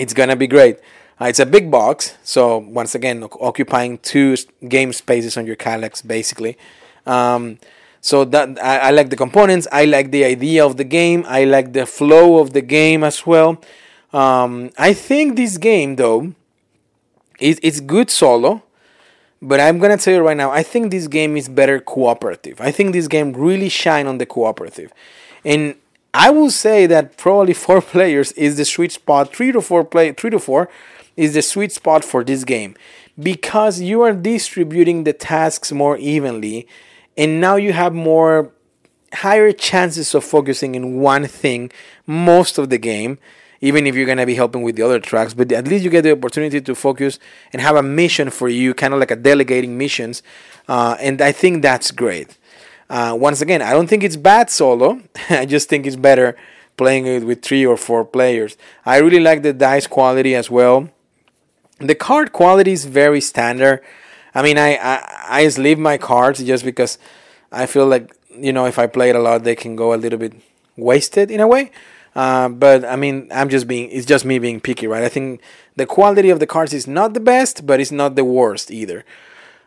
[0.01, 0.79] it's gonna be great.
[1.21, 4.37] Uh, it's a big box, so once again, occupying two
[4.69, 6.57] game spaces on your Kallax, basically.
[7.07, 7.59] Um,
[8.01, 9.69] so that I, I, like the components.
[9.71, 11.25] I like the idea of the game.
[11.29, 13.61] I like the flow of the game as well.
[14.15, 16.33] Um, I think this game, though,
[17.39, 18.63] it, it's good solo,
[19.43, 20.51] but I'm gonna tell you right now.
[20.51, 22.63] I think this game is better cooperative.
[22.63, 24.91] I think this game really shine on the cooperative,
[25.45, 25.75] and
[26.13, 29.35] I will say that probably four players is the sweet spot.
[29.35, 30.69] Three to four play, three to four
[31.17, 32.75] is the sweet spot for this game
[33.19, 36.67] because you are distributing the tasks more evenly,
[37.17, 38.53] and now you have more
[39.13, 41.71] higher chances of focusing in one thing
[42.07, 43.19] most of the game.
[43.63, 46.01] Even if you're gonna be helping with the other tracks, but at least you get
[46.01, 47.19] the opportunity to focus
[47.53, 50.23] and have a mission for you, kind of like a delegating missions,
[50.67, 52.39] uh, and I think that's great.
[52.91, 55.01] Uh, once again, I don't think it's bad solo.
[55.31, 56.37] I just think it's better
[56.77, 58.57] playing it with three or four players.
[58.85, 60.91] I really like the dice quality as well.
[61.79, 63.81] The card quality is very standard.
[64.35, 66.99] I mean, I, I, I sleeve my cards just because
[67.53, 69.97] I feel like, you know, if I play it a lot, they can go a
[69.97, 70.35] little bit
[70.77, 71.71] wasted in a way.
[72.17, 75.05] Uh, but I mean, I'm just being, it's just me being picky, right?
[75.05, 75.41] I think
[75.77, 79.05] the quality of the cards is not the best, but it's not the worst either.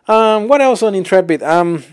[0.09, 1.41] Um, what else on Intrepid?
[1.41, 1.83] Um,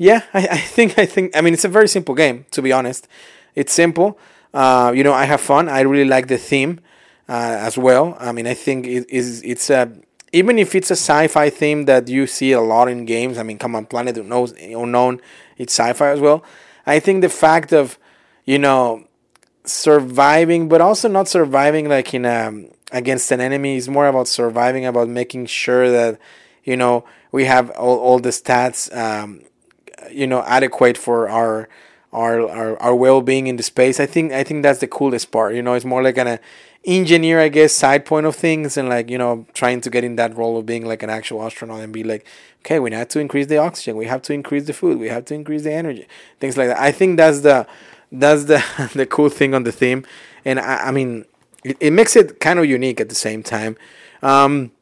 [0.00, 2.72] yeah, I, I think I think I mean it's a very simple game to be
[2.72, 3.06] honest.
[3.54, 4.18] It's simple.
[4.54, 5.68] Uh, you know, I have fun.
[5.68, 6.80] I really like the theme
[7.28, 8.16] uh, as well.
[8.18, 9.92] I mean, I think it is it's a
[10.32, 13.36] even if it's a sci-fi theme that you see a lot in games.
[13.36, 15.20] I mean, come on, Planet Unknown,
[15.58, 16.42] it's sci-fi as well.
[16.86, 17.98] I think the fact of
[18.46, 19.04] you know
[19.64, 24.86] surviving, but also not surviving like in a against an enemy is more about surviving,
[24.86, 26.18] about making sure that
[26.64, 29.42] you know we have all, all the stats um,
[30.10, 31.68] you know adequate for our
[32.12, 34.00] our our, our well-being in the space.
[34.00, 35.74] I think i think that's the coolest part you know?
[35.74, 36.38] It's more like an
[36.82, 40.16] engineer i guess side point of things and like you know trying to get in
[40.16, 42.24] that role of being like an actual astronaut and be like
[42.64, 43.96] okay we have to increase the oxygen.
[43.96, 44.98] We have to increase the food.
[44.98, 46.06] We have to increase the energy.
[46.38, 46.78] Things like that.
[46.80, 47.66] I think that's the
[48.10, 48.62] that's the
[48.94, 50.04] the cool thing on the theme.
[50.44, 51.26] And i, I mean
[51.64, 53.76] it, it makes it kind of unique at the same time.
[54.22, 54.72] Um,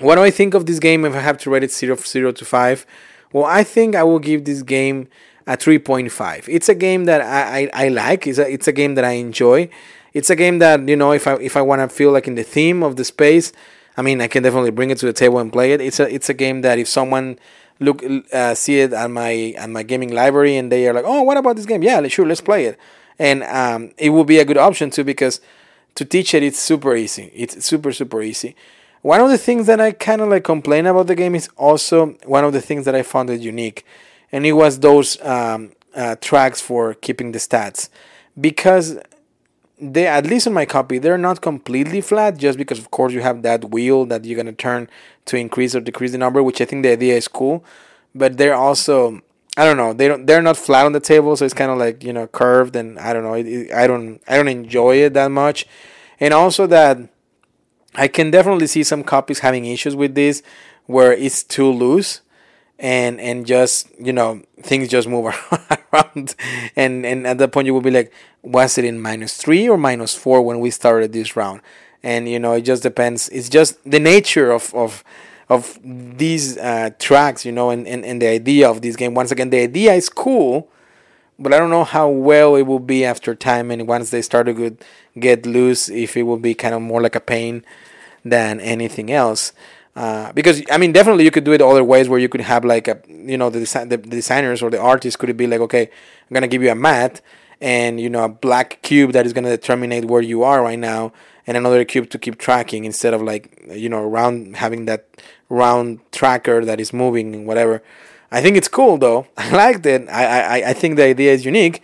[0.00, 2.32] what do i think of this game if i have to rate it 0, 0
[2.32, 2.86] to 5
[3.32, 5.08] well, I think I will give this game
[5.46, 6.44] a 3.5.
[6.48, 8.26] It's a game that I, I, I like.
[8.26, 9.70] It's a, it's a game that I enjoy.
[10.14, 12.34] It's a game that, you know, if I if I want to feel like in
[12.34, 13.52] the theme of the space,
[13.96, 15.80] I mean, I can definitely bring it to the table and play it.
[15.80, 17.38] It's a it's a game that if someone
[17.80, 18.02] look
[18.32, 21.36] uh, see it at my at my gaming library and they are like, "Oh, what
[21.36, 22.78] about this game?" Yeah, sure, let's play it.
[23.18, 25.40] And um, it will be a good option too because
[25.94, 27.30] to teach it it's super easy.
[27.34, 28.56] It's super super easy.
[29.08, 32.14] One of the things that I kind of like complain about the game is also
[32.26, 33.86] one of the things that I found it unique,
[34.30, 37.88] and it was those um, uh, tracks for keeping the stats,
[38.38, 38.98] because
[39.80, 43.22] they at least in my copy they're not completely flat just because of course you
[43.22, 44.90] have that wheel that you're gonna turn
[45.24, 47.64] to increase or decrease the number, which I think the idea is cool,
[48.14, 49.22] but they're also
[49.56, 51.78] I don't know they don't they're not flat on the table, so it's kind of
[51.78, 54.96] like you know curved, and I don't know it, it, I don't I don't enjoy
[54.96, 55.66] it that much,
[56.20, 56.98] and also that
[57.94, 60.42] I can definitely see some copies having issues with this
[60.86, 62.20] where it's too loose
[62.78, 65.26] and and just you know things just move
[65.92, 66.34] around.
[66.76, 68.12] And and at that point you will be like
[68.42, 71.60] was it in minus three or minus four when we started this round?
[72.02, 73.28] And you know it just depends.
[73.30, 75.02] It's just the nature of of
[75.48, 79.14] of these uh, tracks you know and, and and the idea of this game.
[79.14, 80.70] Once again the idea is cool
[81.38, 84.46] but I don't know how well it will be after time and once they start
[84.46, 84.76] to
[85.18, 87.64] get, loose, if it will be kind of more like a pain
[88.24, 89.52] than anything else.
[89.96, 92.64] Uh, because I mean, definitely you could do it other ways where you could have
[92.64, 95.82] like a, you know, the, design, the designers or the artists could be like, okay,
[95.82, 97.20] I'm gonna give you a mat
[97.60, 101.12] and you know a black cube that is gonna determine where you are right now,
[101.46, 105.06] and another cube to keep tracking instead of like you know round having that
[105.48, 107.82] round tracker that is moving and whatever.
[108.30, 109.26] I think it's cool though.
[109.36, 110.08] I liked it.
[110.08, 111.82] I, I, I think the idea is unique,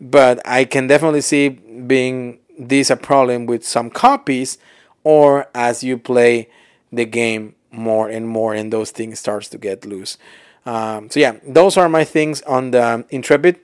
[0.00, 4.58] but I can definitely see being this a problem with some copies
[5.04, 6.48] or as you play
[6.92, 10.18] the game more and more and those things starts to get loose.
[10.64, 13.58] Um, so yeah, those are my things on the Intrepid.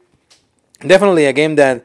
[0.80, 1.84] Definitely a game that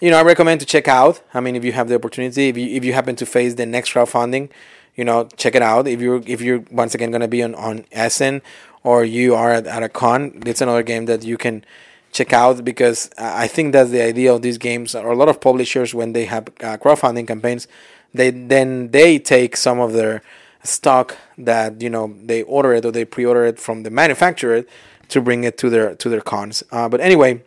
[0.00, 1.22] you know I recommend to check out.
[1.32, 3.66] I mean, if you have the opportunity, if you if you happen to face the
[3.66, 4.50] next crowdfunding,
[4.96, 5.86] you know, check it out.
[5.86, 8.42] If you're if you're once again gonna be on on Essen
[8.82, 11.64] or you are at, at a con, it's another game that you can
[12.12, 14.94] check out because I think that's the idea of these games.
[14.94, 17.68] Or a lot of publishers when they have uh, crowdfunding campaigns,
[18.12, 20.22] they then they take some of their
[20.62, 24.64] stock that you know they order it or they pre-order it from the manufacturer
[25.08, 26.62] to bring it to their to their cons.
[26.72, 27.42] Uh, but anyway,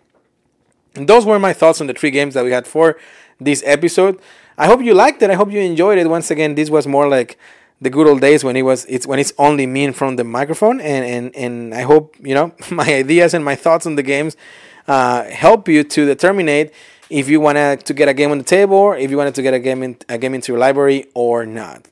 [0.94, 2.98] those were my thoughts on the three games that we had for
[3.40, 4.20] this episode.
[4.58, 5.30] I hope you liked it.
[5.30, 6.08] I hope you enjoyed it.
[6.08, 7.38] Once again, this was more like
[7.82, 10.18] the good old days when it was it's when it's only me in front of
[10.18, 13.96] the microphone and and and I hope you know my ideas and my thoughts on
[13.96, 14.38] the games
[14.88, 16.50] uh, help you to determine
[17.10, 19.42] if you wanted to get a game on the table or if you wanted to
[19.42, 21.88] get a game in, a game into your library or not.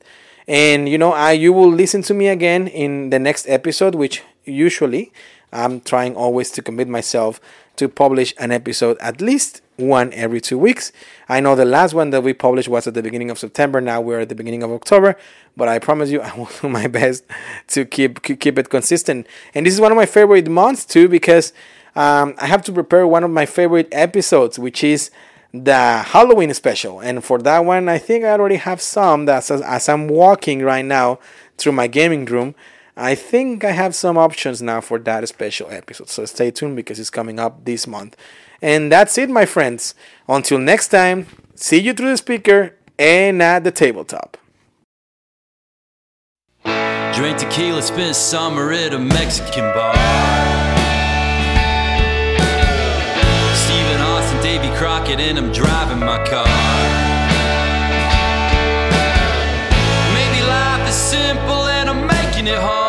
[0.48, 4.22] And you know, I you will listen to me again in the next episode, which
[4.44, 5.12] usually
[5.52, 7.40] I'm trying always to commit myself
[7.76, 10.92] to publish an episode at least one every two weeks.
[11.28, 13.80] I know the last one that we published was at the beginning of September.
[13.80, 15.16] Now we're at the beginning of October,
[15.56, 17.24] but I promise you, I will do my best
[17.68, 19.26] to keep keep it consistent.
[19.54, 21.52] And this is one of my favorite months too because
[21.94, 25.10] um, I have to prepare one of my favorite episodes, which is
[25.52, 27.00] the Halloween special.
[27.00, 29.26] And for that one, I think I already have some.
[29.26, 31.18] That as, as I'm walking right now
[31.58, 32.54] through my gaming room,
[32.96, 36.08] I think I have some options now for that special episode.
[36.08, 38.16] So stay tuned because it's coming up this month.
[38.62, 39.94] And that's it, my friends.
[40.28, 41.26] Until next time,
[41.56, 44.36] see you through the speaker and at the tabletop.
[47.12, 49.94] Drink tequila, spend summer at a Mexican bar.
[53.54, 56.46] Stephen Austin, Davy Crockett, and I'm driving my car.
[60.14, 62.81] Maybe life is simple and I'm making it hard.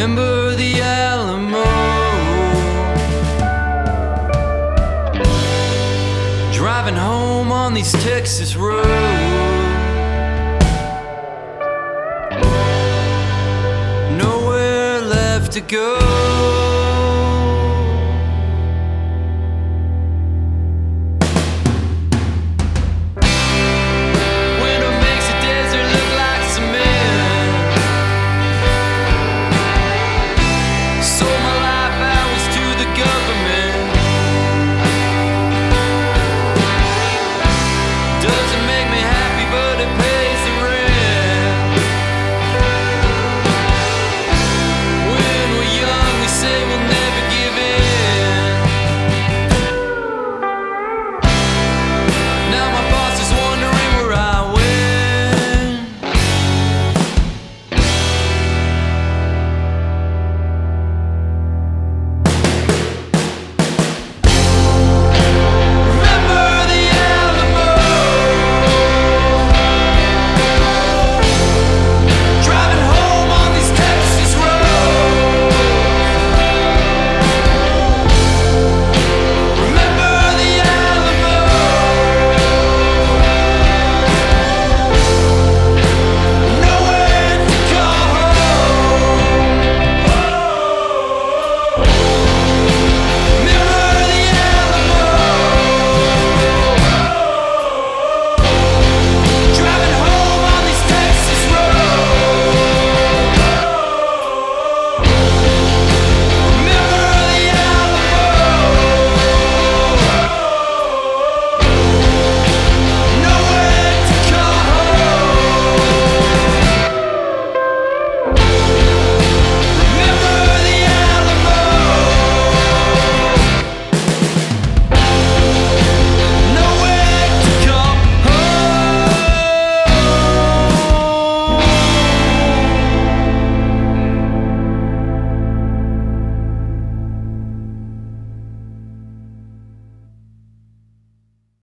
[0.00, 1.62] Remember the Alamo.
[6.54, 8.88] Driving home on these Texas roads.
[15.50, 16.19] to go